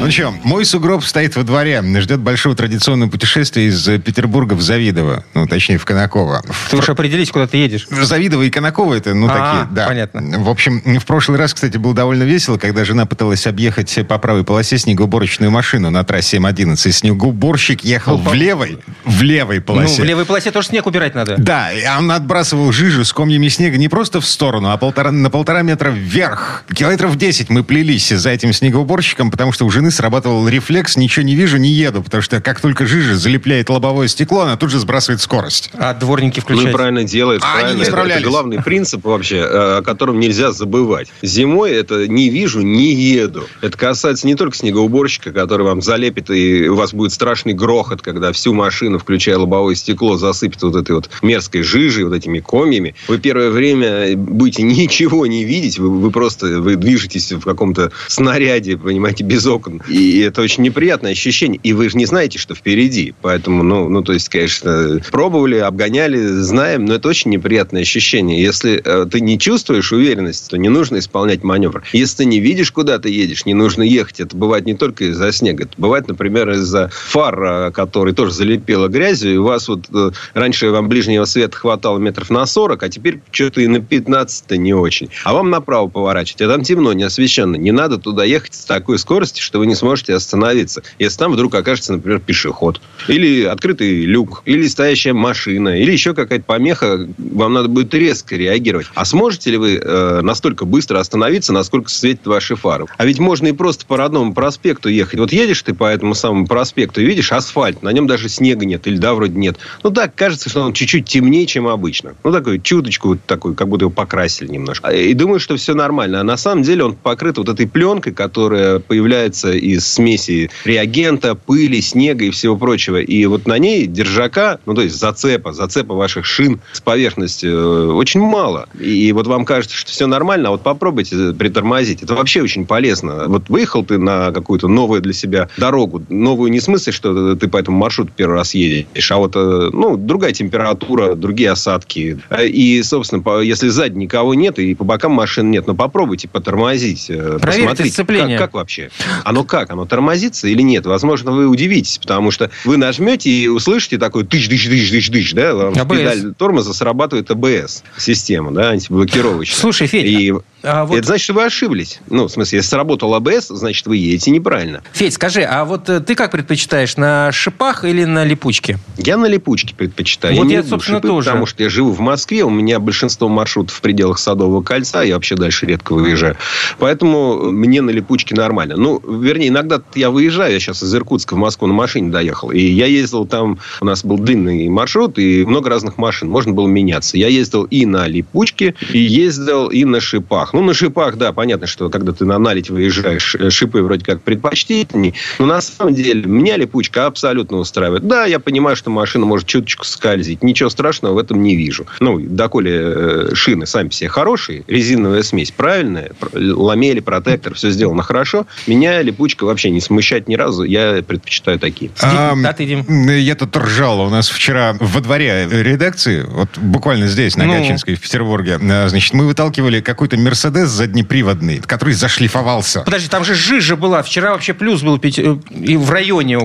[0.01, 1.81] Ну что, мой сугроб стоит во дворе.
[2.01, 5.23] Ждет большого традиционного путешествия из э, Петербурга в Завидово.
[5.34, 6.43] Ну, точнее, в Конаково.
[6.69, 7.88] Ты уж определись, куда ты едешь.
[7.89, 9.88] Завидово и Конаково это, ну, А, такие, да.
[9.88, 10.39] понятно.
[10.43, 14.43] В общем, в прошлый раз, кстати, было довольно весело, когда жена пыталась объехать по правой
[14.43, 16.75] полосе снегоуборочную машину на трассе М11.
[16.91, 20.03] Снегоуборщик ехал Ну, в левой, в левой Ну, полосе.
[20.03, 21.36] в левой полосе тоже снег убирать надо.
[21.39, 25.31] Да, и он отбрасывал жижу с комьями снега не просто в сторону, а полтора, на
[25.31, 26.63] полтора метра вверх.
[26.75, 31.36] Километров 10 мы плелись за этим снегоуборщиком, потому что у жены срабатывал рефлекс «ничего не
[31.36, 35.21] вижу, не еду», потому что как только жижа залепляет лобовое стекло, она тут же сбрасывает
[35.21, 35.71] скорость.
[35.73, 36.69] А дворники Ну, включают?
[36.69, 37.41] и правильно делает.
[37.43, 37.77] А они правильно.
[37.77, 38.21] не Это- справлялись.
[38.21, 41.08] Это главный принцип вообще, э, о котором нельзя забывать.
[41.21, 43.45] Зимой это не вижу, не еду.
[43.62, 48.31] Это касается не только снегоуборщика, который вам залепит, и у вас будет страшный грохот, когда
[48.31, 52.95] всю машину, включая лобовое стекло, засыпет вот этой вот мерзкой жижей, вот этими комьями.
[53.08, 58.77] Вы первое время будете ничего не видеть, вы, вы просто вы движетесь в каком-то снаряде,
[58.77, 59.74] понимаете, без окон.
[59.88, 61.59] И это очень неприятное ощущение.
[61.63, 63.13] И вы же не знаете, что впереди.
[63.21, 68.41] Поэтому, ну, ну то есть, конечно, пробовали, обгоняли, знаем, но это очень неприятное ощущение.
[68.41, 71.83] Если э, ты не чувствуешь уверенности, то не нужно исполнять маневр.
[71.93, 74.19] Если ты не видишь, куда ты едешь, не нужно ехать.
[74.19, 75.63] Это бывает не только из-за снега.
[75.63, 80.11] Это бывает, например, из-за фар, э, который тоже залепило грязью, и у вас вот э,
[80.33, 84.73] раньше вам ближнего света хватало метров на 40, а теперь что-то и на 15 не
[84.73, 85.09] очень.
[85.23, 87.55] А вам направо поворачивать, а там темно, не освещенно.
[87.55, 90.84] Не надо туда ехать с такой скоростью, что вы не сможете остановиться.
[90.99, 96.45] Если там вдруг окажется, например, пешеход, или открытый люк, или стоящая машина, или еще какая-то
[96.45, 98.88] помеха, вам надо будет резко реагировать.
[98.95, 102.86] А сможете ли вы э, настолько быстро остановиться, насколько светят ваши фары?
[102.97, 105.19] А ведь можно и просто по родному проспекту ехать.
[105.19, 108.88] Вот едешь ты по этому самому проспекту и видишь асфальт, на нем даже снега нет,
[108.88, 109.58] или да, вроде нет.
[109.84, 112.15] Ну так, кажется, что он чуть-чуть темнее, чем обычно.
[112.23, 114.89] Ну такой, чуточку вот такой, как будто его покрасили немножко.
[114.89, 116.21] И думаю, что все нормально.
[116.21, 121.81] А на самом деле он покрыт вот этой пленкой, которая появляется из смеси реагента, пыли,
[121.81, 122.97] снега и всего прочего.
[122.97, 127.91] И вот на ней держака, ну то есть зацепа, зацепа ваших шин с поверхности э,
[127.91, 128.67] очень мало.
[128.79, 132.03] И вот вам кажется, что все нормально, а вот попробуйте притормозить.
[132.03, 133.25] Это вообще очень полезно.
[133.27, 136.03] Вот выехал ты на какую-то новую для себя дорогу.
[136.09, 139.69] Новую не в смысле, что ты по этому маршруту первый раз едешь, а вот э,
[139.71, 142.19] ну, другая температура, другие осадки.
[142.29, 147.07] Э, И, собственно, если сзади никого нет и по бокам машин нет, ну попробуйте потормозить.
[147.07, 148.37] Проверьте посмотрите, сцепление.
[148.37, 148.89] Как, как вообще?
[149.23, 149.69] Оно как?
[149.71, 150.86] Оно тормозится или нет?
[150.86, 155.51] Возможно, вы удивитесь, потому что вы нажмете и услышите такой тыщ-тыщ-тыщ-тыщ-тыщ, да?
[155.81, 155.97] АБС.
[155.97, 159.60] педаль тормоза срабатывает АБС-система, да, антиблокировочная.
[159.60, 161.99] Слушай, Федь, И а вот- это значит, что вы ошиблись.
[162.10, 164.81] Ну, в смысле, если сработал АБС, значит, вы едете неправильно.
[164.93, 168.79] Федь, скажи, а вот э, ты как предпочитаешь, на шипах или на липучке?
[168.97, 170.36] Я на липучке предпочитаю.
[170.36, 171.25] Вот я, люблю собственно, шипы, тоже.
[171.29, 175.15] Потому что я живу в Москве, у меня большинство маршрутов в пределах Садового кольца, я
[175.15, 176.36] вообще дальше редко выезжаю.
[176.79, 178.75] Поэтому мне на липучке нормально.
[178.75, 182.60] Ну, вернее, иногда я выезжаю, я сейчас из Иркутска в Москву на машине доехал, и
[182.60, 187.17] я ездил там, у нас был длинный маршрут, и много разных машин, можно было меняться.
[187.17, 190.54] Я ездил и на липучке, и ездил и на шипах.
[190.54, 194.21] Ну, на шипах, да, понятно, что когда ты на налить выезжаешь, э, шипы вроде как
[194.21, 198.08] предпочтительней, но на самом деле меня липучка абсолютно устраивает.
[198.08, 201.86] Да, я понимаю, что машина может чуточку скользить, ничего страшного в этом не вижу.
[202.00, 208.04] Ну, доколе э, шины сами себе хорошие, резиновая смесь правильная, пр- ламели, протектор, все сделано
[208.04, 211.91] хорошо, меня липучка вообще не смущает ни разу, я предпочитаю такие.
[212.01, 213.09] Ам, да, ты, Дим?
[213.09, 214.01] Я тут ржал.
[214.01, 217.53] У нас вчера во дворе редакции, вот буквально здесь, на Ну.
[217.57, 222.81] Гатчинской, в Петербурге, а, значит, мы выталкивали какой-то Мерседес заднеприводный, который зашлифовался.
[222.81, 224.03] Подожди, там же жижа была.
[224.03, 226.39] Вчера вообще плюс был пяти- э, и в районе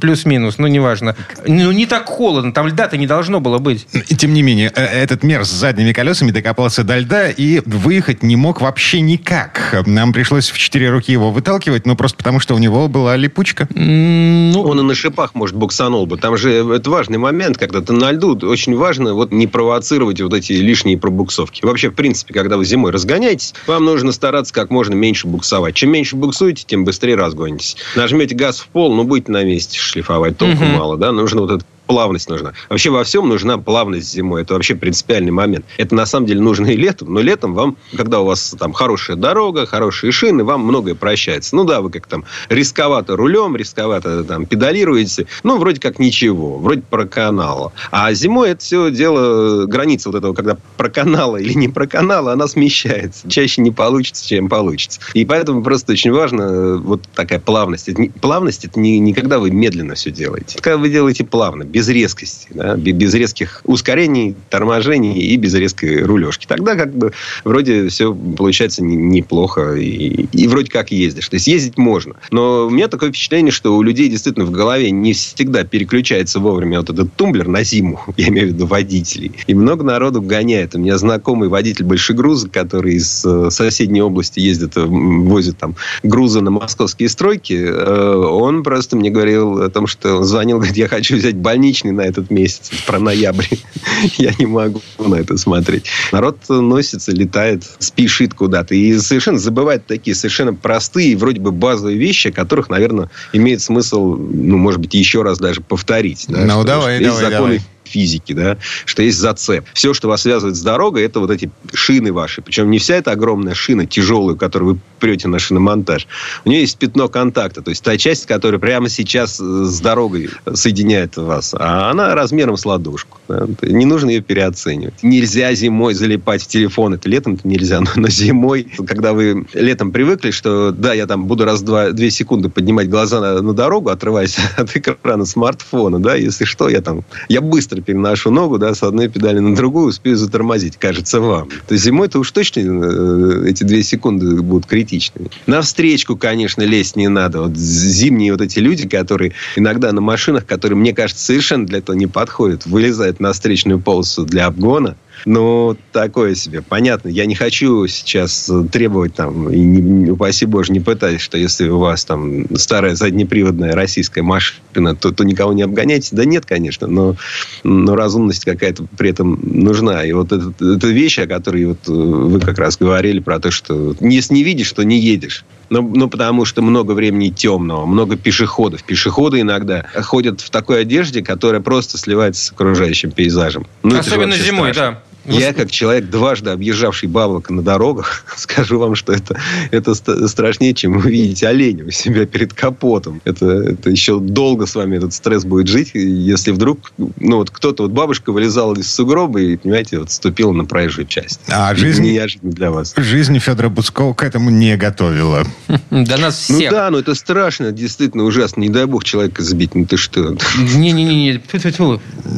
[0.00, 1.16] плюс-минус, ну неважно.
[1.46, 3.86] Ну не так холодно, там льда-то не должно было быть.
[4.08, 8.22] И Тем не менее, э, этот мер с задними колесами докопался до льда и выехать
[8.22, 9.82] не мог вообще никак.
[9.86, 13.68] Нам пришлось в четыре руки его выталкивать, ну просто потому, что у него была липучка.
[13.74, 16.16] Ну, Он и на шипах, может, буксанул бы.
[16.16, 18.38] Там же это важный момент, когда ты на льду.
[18.42, 21.64] Очень важно вот не провоцировать вот эти лишние пробуксовки.
[21.64, 25.74] Вообще, в принципе, когда вы зимой разгоняетесь, вам нужно стараться как можно меньше буксовать.
[25.74, 27.76] Чем меньше буксуете, тем быстрее разгонитесь.
[27.96, 30.36] Нажмете газ в пол, ну, будете на месте шлифовать.
[30.38, 30.72] Толку Мгм.
[30.76, 31.12] мало, да?
[31.12, 32.52] Нужно вот это плавность нужна.
[32.68, 34.42] Вообще во всем нужна плавность зимой.
[34.42, 35.64] Это вообще принципиальный момент.
[35.78, 39.16] Это на самом деле нужно и летом, но летом вам, когда у вас там хорошая
[39.16, 41.56] дорога, хорошие шины, вам многое прощается.
[41.56, 46.82] Ну да, вы как там рисковато рулем, рисковато там педалируете, ну вроде как ничего, вроде
[46.82, 47.72] проканала.
[47.90, 53.28] А зимой это все дело, граница вот этого, когда проканала или не проканала, она смещается.
[53.28, 55.00] Чаще не получится, чем получится.
[55.14, 57.88] И поэтому просто очень важно э, вот такая плавность.
[57.88, 60.54] Это не- плавность это не, не когда вы медленно все делаете.
[60.54, 65.54] Это когда вы делаете плавно, без резкости, да, бе- без резких ускорений, торможений и без
[65.54, 66.46] резкой рулежки.
[66.46, 71.28] Тогда как бы вроде все получается не- неплохо и, и вроде как ездишь.
[71.28, 72.14] То есть ездить можно.
[72.30, 76.78] Но у меня такое впечатление, что у людей действительно в голове не всегда переключается вовремя
[76.78, 78.00] вот этот тумблер на зиму.
[78.16, 79.32] Я имею в виду водителей.
[79.48, 80.76] И много народу гоняет.
[80.76, 86.40] У меня знакомый водитель большегруза, который из э, соседней области ездит, э, возит там грузы
[86.40, 87.54] на московские стройки.
[87.54, 91.63] э, Он просто мне говорил о том, что он звонил, говорит, я хочу взять больничный
[91.64, 93.46] больничный на этот месяц, про ноябрь.
[94.18, 95.86] Я не могу на это смотреть.
[96.12, 98.74] Народ носится, летает, спешит куда-то.
[98.74, 104.16] И совершенно забывает такие совершенно простые, вроде бы базовые вещи, о которых, наверное, имеет смысл,
[104.16, 106.26] ну, может быть, еще раз даже повторить.
[106.28, 109.64] Да, ну, давай, давай, законы давай физики, да, что есть зацеп.
[109.74, 112.42] Все, что вас связывает с дорогой, это вот эти шины ваши.
[112.42, 116.06] Причем не вся эта огромная шина, тяжелую, которую вы прете на шиномонтаж.
[116.44, 121.16] У нее есть пятно контакта, то есть та часть, которая прямо сейчас с дорогой соединяет
[121.16, 123.18] вас, а она размером с ладошку.
[123.28, 123.46] Да?
[123.62, 125.02] Не нужно ее переоценивать.
[125.02, 126.94] Нельзя зимой залипать в телефон.
[126.94, 131.26] Это летом -то нельзя, но, но зимой, когда вы летом привыкли, что да, я там
[131.26, 136.44] буду раз-два, две секунды поднимать глаза на, на дорогу, отрываясь от экрана смартфона, да, если
[136.44, 140.76] что, я там, я быстро переношу ногу, да, с одной педали на другую, успею затормозить,
[140.76, 141.48] кажется вам.
[141.66, 145.30] То есть зимой-то уж точно э, эти две секунды будут критичными.
[145.46, 147.42] На встречку, конечно, лезть не надо.
[147.42, 151.96] Вот зимние вот эти люди, которые иногда на машинах, которые, мне кажется, совершенно для этого
[151.96, 156.62] не подходят, вылезают на встречную полосу для обгона, ну, такое себе.
[156.62, 157.08] Понятно.
[157.08, 161.78] Я не хочу сейчас требовать там, и не, упаси боже, не пытаюсь, что если у
[161.78, 166.14] вас там старая заднеприводная российская машина, то, то никого не обгоняйте.
[166.14, 167.16] Да нет, конечно, но,
[167.62, 170.04] но разумность какая-то при этом нужна.
[170.04, 173.96] И вот это, это вещь, о которой вот вы как раз говорили, про то, что
[174.00, 175.44] если не видишь, то не едешь.
[175.70, 178.84] Ну, ну, потому что много времени темного, много пешеходов.
[178.84, 183.66] Пешеходы иногда ходят в такой одежде, которая просто сливается с окружающим пейзажем.
[183.82, 184.92] Ну, Особенно зимой, страшно.
[184.92, 185.13] да.
[185.26, 189.38] Я, как человек, дважды объезжавший бабок на дорогах, скажу вам, что это,
[189.70, 189.94] это
[190.28, 193.20] страшнее, чем вы видите оленя у себя перед капотом.
[193.24, 197.84] Это, это еще долго с вами этот стресс будет жить, если вдруг, ну, вот кто-то,
[197.84, 201.40] вот бабушка вылезала из сугроба и, понимаете, вот ступила на проезжую часть.
[201.48, 202.02] А жизнь...
[202.04, 202.94] Неожиданно для вас.
[202.96, 205.44] Жизнь Федора Буцкова к этому не готовила.
[205.90, 206.70] До нас всех.
[206.70, 208.60] Ну да, но это страшно, действительно ужасно.
[208.60, 210.36] Не дай бог человека сбить, ну ты что?
[210.58, 211.40] Не-не-не.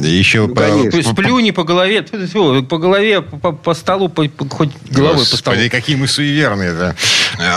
[0.03, 0.61] Еще по...
[1.01, 5.37] Сплюни по голове, по по голове, по, по столу, по, по, хоть головой Господи, по
[5.37, 5.69] столу.
[5.71, 6.95] какие мы суеверные, да.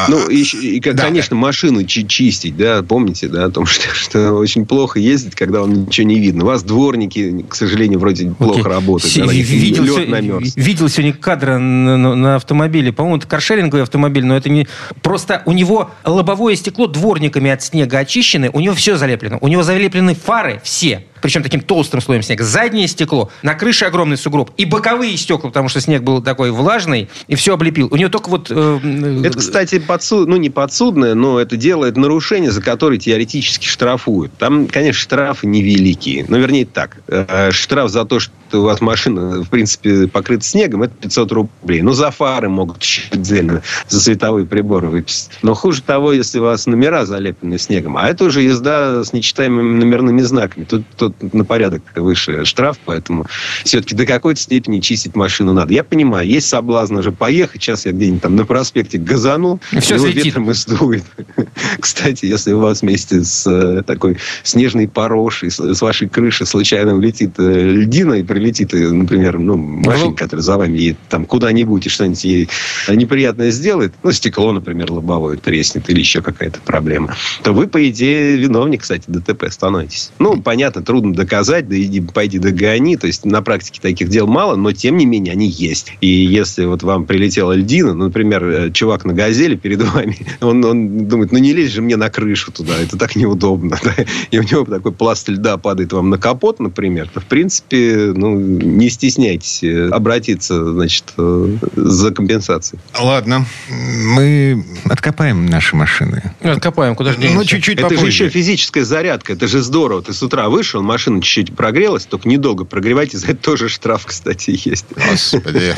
[0.08, 1.40] Ну, и, и да, конечно, да.
[1.40, 6.06] машину чистить, да, помните, да, о том, что, что очень плохо ездить, когда вам ничего
[6.06, 6.44] не видно.
[6.44, 8.34] У вас дворники, к сожалению, вроде okay.
[8.34, 9.14] плохо работают.
[9.14, 10.56] Да, видел, лед намерз.
[10.56, 12.92] видел сегодня кадр на, на, на автомобиле.
[12.92, 14.66] По-моему, это каршеринговый автомобиль, но это не...
[15.02, 19.38] Просто у него лобовое стекло дворниками от снега очищены, у него все залеплено.
[19.40, 22.44] У него залеплены фары все причем таким толстым слоем снега.
[22.44, 24.50] Заднее стекло, на крыше огромный сугроб.
[24.56, 27.88] И боковые стекла, потому что снег был такой влажный, и все облепил.
[27.90, 28.48] У него только вот...
[28.50, 30.28] Э, это, кстати, подсуд...
[30.28, 34.32] ну, не подсудное, но это делает нарушение, за которое теоретически штрафуют.
[34.38, 36.24] Там, конечно, штрафы невеликие.
[36.28, 36.98] Но, вернее, так.
[37.08, 41.82] Э, штраф за то, что у вас машина, в принципе, покрыта снегом, это 500 рублей.
[41.82, 45.30] Ну, за фары могут отдельно, за световые приборы выписать.
[45.42, 47.96] Но хуже того, если у вас номера залеплены снегом.
[47.96, 50.64] А это уже езда с нечитаемыми номерными знаками.
[50.64, 53.26] Тут, тут на порядок выше штраф, поэтому
[53.64, 55.72] все-таки до какой-то степени чистить машину надо.
[55.72, 57.62] Я понимаю, есть соблазн уже поехать.
[57.62, 61.04] Сейчас я где-нибудь там на проспекте газанул, и все его ветром и сдует.
[61.80, 67.34] Кстати, если у вас вместе с э, такой снежной порошей, с вашей крыши случайно улетит
[67.38, 72.24] э, льдина и прилетит, например, ну, машина, которая за вами едет там куда-нибудь и что-нибудь
[72.24, 72.48] ей
[72.88, 78.36] неприятное сделает, ну, стекло, например, лобовое треснет или еще какая-то проблема, то вы, по идее,
[78.36, 80.10] виновник, кстати, ДТП становитесь.
[80.18, 82.96] Ну, понятно, трудно доказать, да иди, пойди догони.
[82.96, 85.92] То есть на практике таких дел мало, но тем не менее они есть.
[86.00, 90.64] И если вот вам прилетела льдина, ну, например, э, чувак на газели перед вами, он,
[90.64, 93.78] он думает, ну не лезь же мне на крышу туда, это так неудобно.
[93.90, 93.94] Да?
[94.30, 98.29] И у него такой пласт льда падает вам на капот, например, то в принципе, ну,
[98.34, 102.80] не стесняйтесь э, обратиться, значит, э, за компенсацией.
[102.98, 106.32] Ладно, мы откопаем наши машины.
[106.40, 108.02] Откопаем, куда же Ну, чуть-чуть Это попозже.
[108.02, 110.02] же еще физическая зарядка, это же здорово.
[110.02, 114.04] Ты с утра вышел, машина машина чуть-чуть прогрелась, только недолго прогревайте, за это тоже штраф,
[114.06, 114.86] кстати, есть.
[114.94, 115.74] Господи.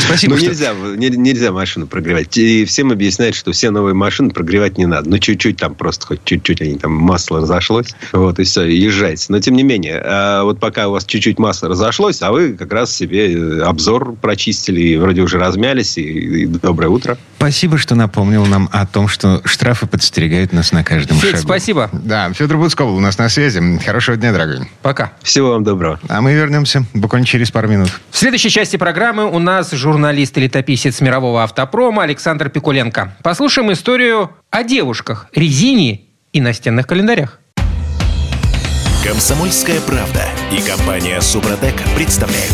[0.00, 0.34] Спасибо.
[0.34, 2.36] Ну, нельзя, нельзя машину прогревать.
[2.36, 5.08] И всем объясняют, что все новые машины прогревать не надо.
[5.10, 7.94] Ну, чуть-чуть там просто, хоть чуть-чуть они там масло разошлось.
[8.12, 9.26] Вот, и все, езжайте.
[9.28, 12.72] Но, тем не менее, а вот пока у вас чуть-чуть масло разошлось, а вы как
[12.72, 17.18] раз себе э, обзор прочистили, и вроде уже размялись, и, и доброе утро.
[17.36, 21.42] Спасибо, что напомнил нам о том, что штрафы подстерегают нас на каждом Федь, шагу.
[21.42, 21.90] спасибо.
[21.92, 23.60] Да, Федор Буцков у нас на связи.
[23.84, 24.70] Хорошего дня, дорогой.
[24.80, 25.12] Пока.
[25.22, 26.00] Всего вам доброго.
[26.08, 27.90] А мы вернемся буквально через пару минут.
[28.10, 33.16] В следующей части программы у нас журналист и летописец мирового автопрома Александр Пикуленко.
[33.22, 36.00] Послушаем историю о девушках, резине
[36.32, 37.38] и настенных календарях.
[39.04, 42.52] Комсомольская правда и компания Супротек представляют.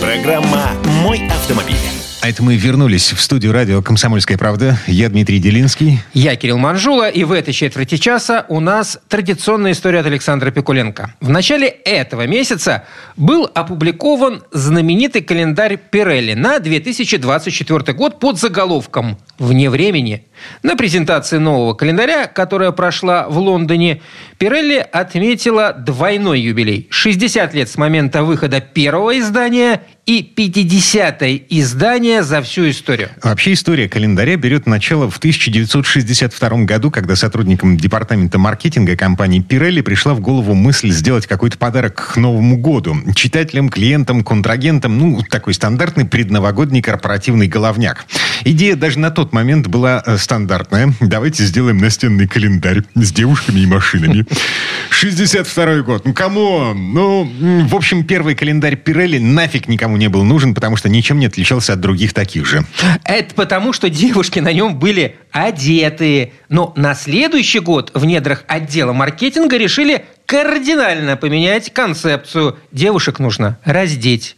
[0.00, 1.76] Программа «Мой автомобиль».
[2.22, 4.78] А это мы вернулись в студию радио «Комсомольская правда».
[4.86, 6.00] Я Дмитрий Делинский.
[6.12, 7.08] Я Кирилл Манжула.
[7.08, 11.14] И в этой четверти часа у нас традиционная история от Александра Пикуленко.
[11.20, 12.84] В начале этого месяца
[13.16, 20.26] был опубликован знаменитый календарь Пирелли на 2024 год под заголовком «Вне времени».
[20.62, 24.00] На презентации нового календаря, которая прошла в Лондоне,
[24.38, 26.88] Пирелли отметила двойной юбилей.
[26.90, 33.10] 60 лет с момента выхода первого издания и 50-е издание за всю историю.
[33.22, 40.14] Вообще история календаря берет начало в 1962 году, когда сотрудникам департамента маркетинга компании Pirelli пришла
[40.14, 42.96] в голову мысль сделать какой-то подарок к Новому году.
[43.14, 48.04] Читателям, клиентам, контрагентам, ну, такой стандартный предновогодний корпоративный головняк.
[48.44, 50.94] Идея даже на тот момент была э, стандартная.
[51.00, 54.24] Давайте сделаем настенный календарь с девушками и машинами.
[54.90, 56.04] 62 год.
[56.04, 56.72] Ну, кому?
[56.72, 57.28] Ну,
[57.68, 61.72] в общем, первый календарь Пирелли нафиг никому не был нужен, потому что ничем не отличался
[61.72, 62.64] от других таких же.
[63.02, 66.32] Это потому, что девушки на нем были одетые.
[66.48, 72.56] Но на следующий год в недрах отдела маркетинга решили кардинально поменять концепцию.
[72.70, 74.36] Девушек нужно раздеть.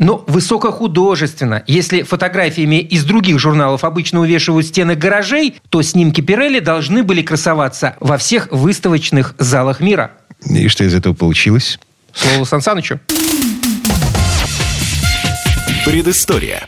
[0.00, 1.62] Но высокохудожественно.
[1.66, 7.96] Если фотографиями из других журналов обычно увешивают стены гаражей, то снимки Пирелли должны были красоваться
[8.00, 10.12] во всех выставочных залах мира.
[10.48, 11.78] И что из этого получилось?
[12.14, 12.98] Слово Сан Санычу.
[15.84, 16.66] Предыстория.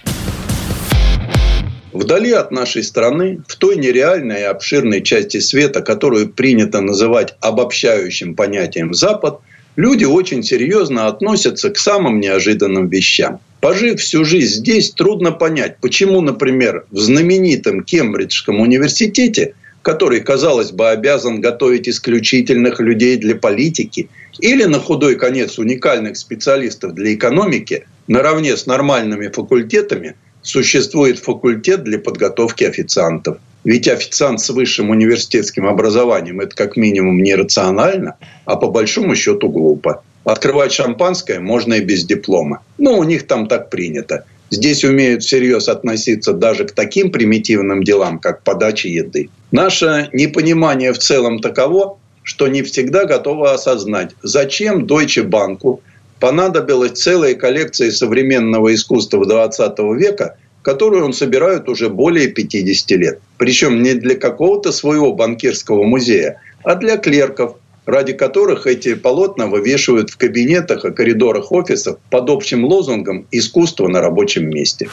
[1.95, 8.35] Вдали от нашей страны, в той нереальной и обширной части света, которую принято называть обобщающим
[8.35, 9.41] понятием «Запад»,
[9.77, 13.41] люди очень серьезно относятся к самым неожиданным вещам.
[13.61, 20.91] Пожив всю жизнь здесь, трудно понять, почему, например, в знаменитом Кембриджском университете, который, казалось бы,
[20.91, 24.09] обязан готовить исключительных людей для политики,
[24.41, 31.99] или на худой конец уникальных специалистов для экономики, наравне с нормальными факультетами существует факультет для
[31.99, 33.39] подготовки официантов.
[33.65, 40.03] Ведь официант с высшим университетским образованием– это как минимум нерационально, а по большому счету глупо.
[40.25, 42.63] Открывать шампанское можно и без диплома.
[42.79, 44.25] Но у них там так принято.
[44.51, 49.31] Здесь умеют всерьез относиться даже к таким примитивным делам, как подача еды.
[49.51, 55.81] Наше непонимание в целом таково, что не всегда готово осознать, зачем Deutsche Банку–
[56.23, 63.21] понадобилась целая коллекция современного искусства 20 века, которую он собирает уже более 50 лет.
[63.37, 70.11] Причем не для какого-то своего банкирского музея, а для клерков, ради которых эти полотна вывешивают
[70.11, 74.89] в кабинетах и коридорах офисов под общим лозунгом «Искусство на рабочем месте».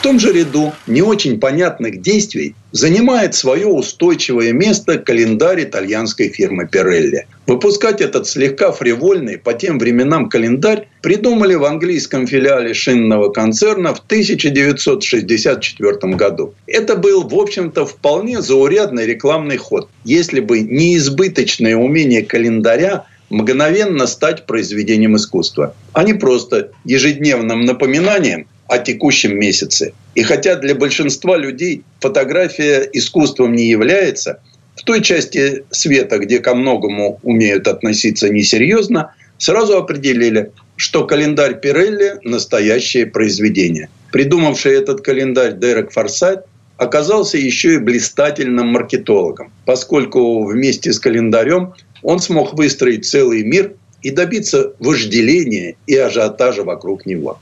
[0.00, 6.66] В том же ряду не очень понятных действий занимает свое устойчивое место календарь итальянской фирмы
[6.72, 7.26] Pirelli.
[7.46, 13.98] Выпускать этот слегка фривольный по тем временам календарь придумали в английском филиале шинного концерна в
[13.98, 16.54] 1964 году.
[16.66, 24.06] Это был, в общем-то, вполне заурядный рекламный ход, если бы не избыточное умение календаря мгновенно
[24.06, 29.92] стать произведением искусства, а не просто ежедневным напоминанием о текущем месяце.
[30.14, 34.40] И хотя для большинства людей фотография искусством не является,
[34.76, 42.14] в той части света, где ко многому умеют относиться несерьезно, сразу определили, что календарь Пирелли–
[42.22, 43.88] настоящее произведение.
[44.12, 46.44] Придумавший этот календарь Дерек Форсайт
[46.76, 54.10] оказался еще и блистательным маркетологом, поскольку вместе с календарем он смог выстроить целый мир и
[54.10, 57.38] добиться вожделения и ажиотажа вокруг него.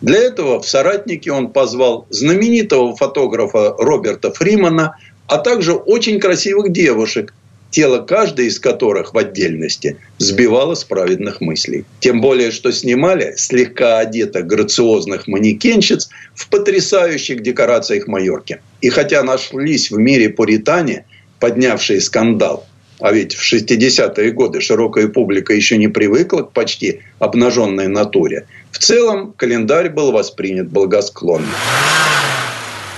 [0.00, 7.32] Для этого в соратники он позвал знаменитого фотографа Роберта Фримана, а также очень красивых девушек,
[7.70, 11.84] тело каждой из которых в отдельности сбивало с праведных мыслей.
[12.00, 18.60] Тем более, что снимали слегка одетых грациозных манекенщиц в потрясающих декорациях Майорки.
[18.80, 21.06] И хотя нашлись в мире пуритане,
[21.40, 22.66] поднявшие скандал,
[23.00, 28.78] а ведь в 60-е годы широкая публика еще не привыкла к почти обнаженной натуре, в
[28.78, 31.46] целом календарь был воспринят благосклонно.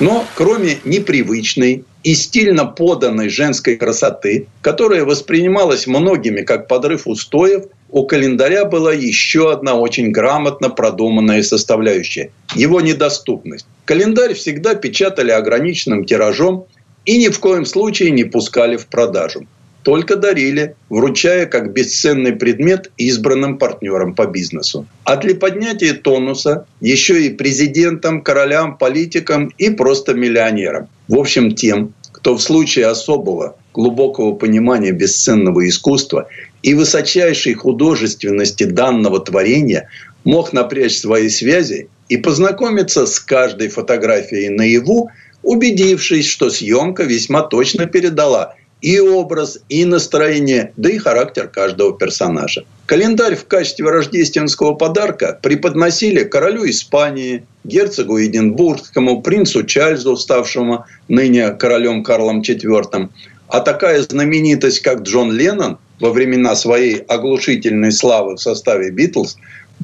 [0.01, 8.07] Но кроме непривычной и стильно поданной женской красоты, которая воспринималась многими как подрыв устоев, у
[8.07, 13.67] календаря была еще одна очень грамотно продуманная составляющая– его недоступность.
[13.87, 16.67] Календарь всегда печатали ограниченным тиражом
[17.05, 19.47] и ни в коем случае не пускали в продажу
[19.89, 24.87] только дарили, вручая как бесценный предмет избранным партнерам по бизнесу.
[25.05, 30.89] А для поднятия тонуса еще и президентам, королям, политикам и просто миллионерам.
[31.09, 36.29] В общем, тем, кто в случае особого глубокого понимания бесценного искусства
[36.63, 39.89] и высочайшей художественности данного творения
[40.23, 45.11] мог напрячь свои связи и познакомиться с каждой фотографией наяву,
[45.43, 52.65] убедившись, что съемка весьма точно передала и образ, и настроение, да и характер каждого персонажа.
[52.87, 62.03] Календарь в качестве рождественского подарка преподносили королю Испании, герцогу Эдинбургскому, принцу Чарльзу, ставшему ныне королем
[62.03, 63.09] Карлом IV.
[63.49, 69.37] А такая знаменитость, как Джон Леннон, во времена своей оглушительной славы в составе «Битлз»,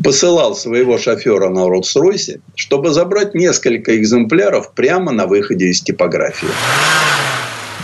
[0.03, 6.49] посылал своего шофера на Роллс-Ройсе, чтобы забрать несколько экземпляров прямо на выходе из типографии.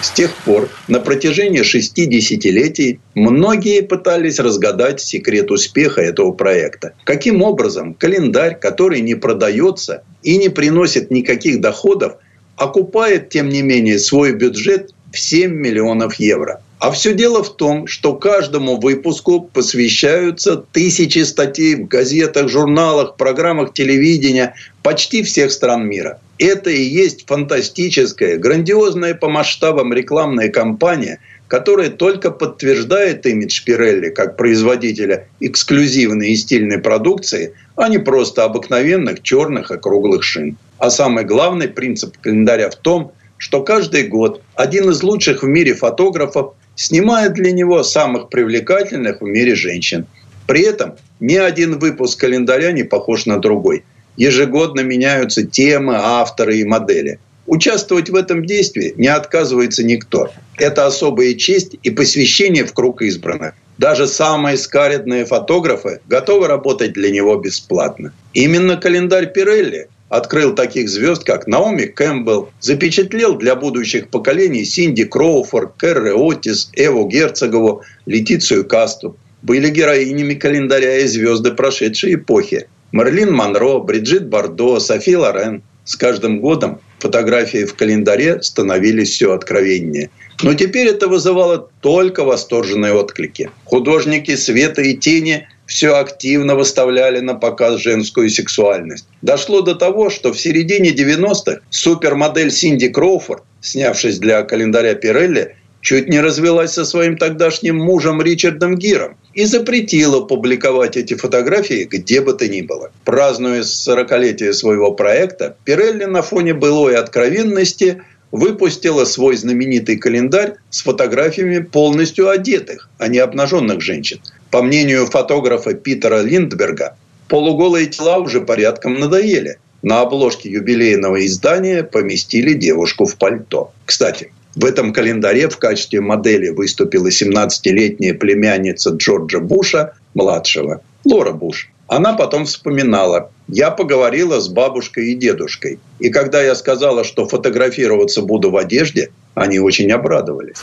[0.03, 6.94] С тех пор на протяжении шести десятилетий многие пытались разгадать секрет успеха этого проекта.
[7.05, 12.14] Каким образом календарь, который не продается и не приносит никаких доходов,
[12.57, 16.62] окупает, тем не менее, свой бюджет в 7 миллионов евро.
[16.78, 23.74] А все дело в том, что каждому выпуску посвящаются тысячи статей в газетах, журналах, программах
[23.74, 26.20] телевидения почти всех стран мира.
[26.41, 34.38] Это и есть фантастическая, грандиозная по масштабам рекламная кампания, которая только подтверждает имидж Пирелли как
[34.38, 40.57] производителя эксклюзивной и стильной продукции, а не просто обыкновенных черных округлых шин.
[40.78, 45.74] А самый главный принцип календаря в том, что каждый год один из лучших в мире
[45.74, 50.07] фотографов снимает для него самых привлекательных в мире женщин.
[50.47, 53.84] При этом ни один выпуск календаря не похож на другой.
[54.20, 57.18] Ежегодно меняются темы, авторы и модели.
[57.46, 60.28] Участвовать в этом действии не отказывается никто.
[60.58, 63.54] Это особая честь и посвящение в круг избранных.
[63.78, 68.12] Даже самые скаредные фотографы готовы работать для него бесплатно.
[68.34, 75.76] Именно календарь Пирелли открыл таких звезд, как Наоми Кэмпбелл, запечатлел для будущих поколений Синди Кроуфорд,
[75.78, 79.16] Кэрри Отис, Эву Герцогову, Летицию Касту.
[79.40, 82.68] Были героинями календаря и звезды прошедшей эпохи.
[82.92, 85.62] Мэрилин Монро, Бриджит Бардо, Софи Лорен.
[85.84, 90.11] С каждым годом фотографии в календаре становились все откровеннее.
[90.43, 93.51] Но теперь это вызывало только восторженные отклики.
[93.64, 99.07] Художники света и тени все активно выставляли на показ женскую сексуальность.
[99.22, 106.09] Дошло до того, что в середине 90-х супермодель Синди Кроуфорд, снявшись для календаря Пирелли, чуть
[106.09, 112.35] не развелась со своим тогдашним мужем Ричардом Гиром и запретила публиковать эти фотографии где бы
[112.35, 112.91] то ни было.
[113.05, 118.03] Празднуя 40-летие своего проекта, Пирелли на фоне былой откровенности
[118.33, 124.20] выпустила свой знаменитый календарь с фотографиями полностью одетых, а не обнаженных женщин.
[124.51, 126.97] По мнению фотографа Питера Линдберга,
[127.28, 129.59] полуголые тела уже порядком надоели.
[129.83, 133.72] На обложке юбилейного издания поместили девушку в пальто.
[133.87, 141.70] Кстати, в этом календаре в качестве модели выступила 17-летняя племянница Джорджа Буша, младшего, Лора Буш.
[141.86, 145.80] Она потом вспоминала, я поговорила с бабушкой и дедушкой.
[145.98, 150.59] И когда я сказала, что фотографироваться буду в одежде, они очень обрадовались.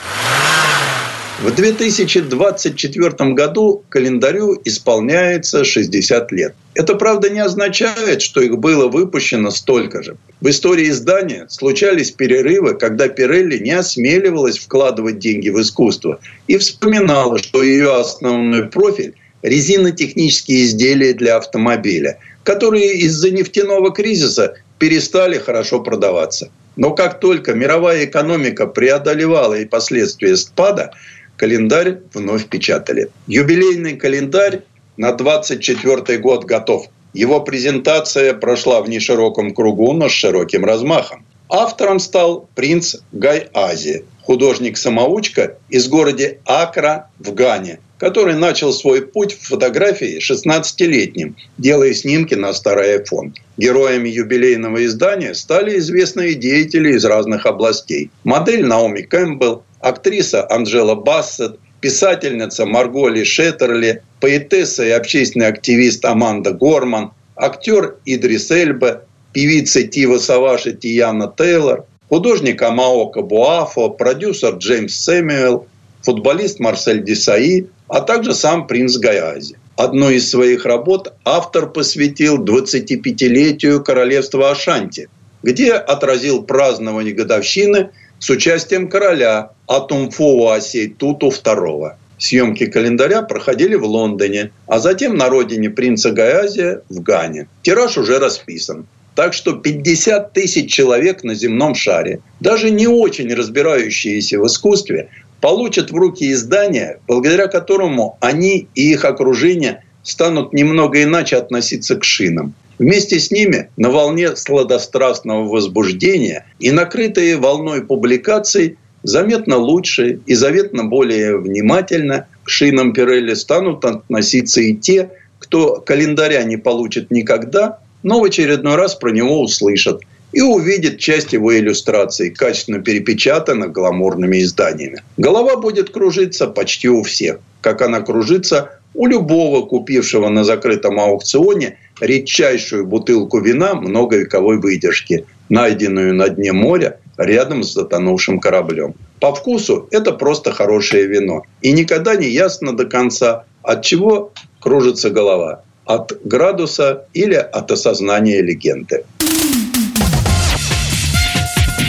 [1.40, 6.56] В 2024 году календарю исполняется 60 лет.
[6.74, 10.18] Это, правда, не означает, что их было выпущено столько же.
[10.42, 17.38] В истории издания случались перерывы, когда Пирелли не осмеливалась вкладывать деньги в искусство и вспоминала,
[17.38, 19.14] что ее основной профиль–
[19.44, 26.50] резинотехнические изделия для автомобиля, которые из-за нефтяного кризиса перестали хорошо продаваться.
[26.78, 30.94] Но как только мировая экономика преодолевала и последствия спада–
[31.38, 33.10] календарь вновь печатали.
[33.28, 34.64] Юбилейный календарь
[34.98, 36.88] на 24 год готов.
[37.14, 41.26] Его презентация прошла в нешироком кругу, но с широким размахом.
[41.50, 49.34] Автором стал принц Гай Ази, художник-самоучка из города Акра в Гане, который начал свой путь
[49.34, 53.34] в фотографии 16-летним, делая снимки на старый iPhone.
[53.58, 58.12] Героями юбилейного издания стали известные деятели из разных областей.
[58.26, 67.12] Модель Наоми Кэмпбелл, актриса Анжела Бассет, писательница Марголи Шеттерли, поэтесса и общественный активист Аманда Горман,
[67.36, 69.02] актер Идрис Эльба,
[69.34, 75.68] певица Тива Савадж и Тияна Тейлор, художник Амоако Боафо, продюсер Джеймс Сэмюэл,
[76.02, 79.56] футболист Марсель Десаи, а также сам принц Гаязи.
[79.76, 85.08] Одну из своих работ автор посвятил 25-летию королевства Ашанти,
[85.44, 91.92] где отразил празднование годовщины– с участием короля Отумфуо Осеи Туту II.
[92.18, 97.48] Съемки календаря проходили в Лондоне, а затем на родине принца Гаязия в Гане.
[97.62, 98.88] Тираж уже расписан.
[99.14, 105.10] Так что 50 тысяч человек на земном шаре, даже не очень разбирающиеся в искусстве,
[105.42, 112.04] получат в руки издание, благодаря которому они и их окружение станут немного иначе относиться к
[112.04, 112.54] шинам.
[112.80, 120.84] Вместе с ними на волне сладострастного возбуждения и накрытые волной публикаций заметно лучше и заветно
[120.84, 125.10] более внимательно к шинам Пирелли станут относиться и те,
[125.40, 130.02] кто календаря не получит никогда, но в очередной раз про него услышат
[130.34, 135.02] и увидит часть его иллюстраций, качественно перепечатанных гламурными изданиями.
[135.16, 141.78] Голова будет кружиться почти у всех, как она кружится у любого купившего на закрытом аукционе
[142.00, 148.96] редчайшую бутылку вина многовековой выдержки, найденную на дне моря рядом с затонувшим кораблем.
[149.20, 151.44] По вкусу это просто хорошее вино.
[151.62, 155.64] И никогда не ясно до конца, от чего кружится голова.
[155.86, 159.06] От градуса или от осознания легенды.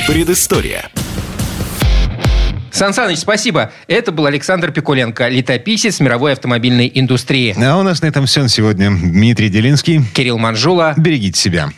[0.07, 0.91] Предыстория.
[2.79, 3.73] Сан Саныч, спасибо.
[3.89, 7.53] Это был Александр Пикуленко, летописец мировой автомобильной индустрии.
[7.61, 8.89] А у нас на этом все на сегодня.
[8.91, 10.01] Дмитрий Делинский.
[10.15, 10.95] Кирилл Манжула.
[10.97, 11.71] Берегите себя.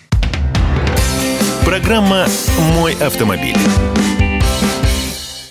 [1.64, 2.26] Программа
[2.74, 3.56] «Мой автомобиль».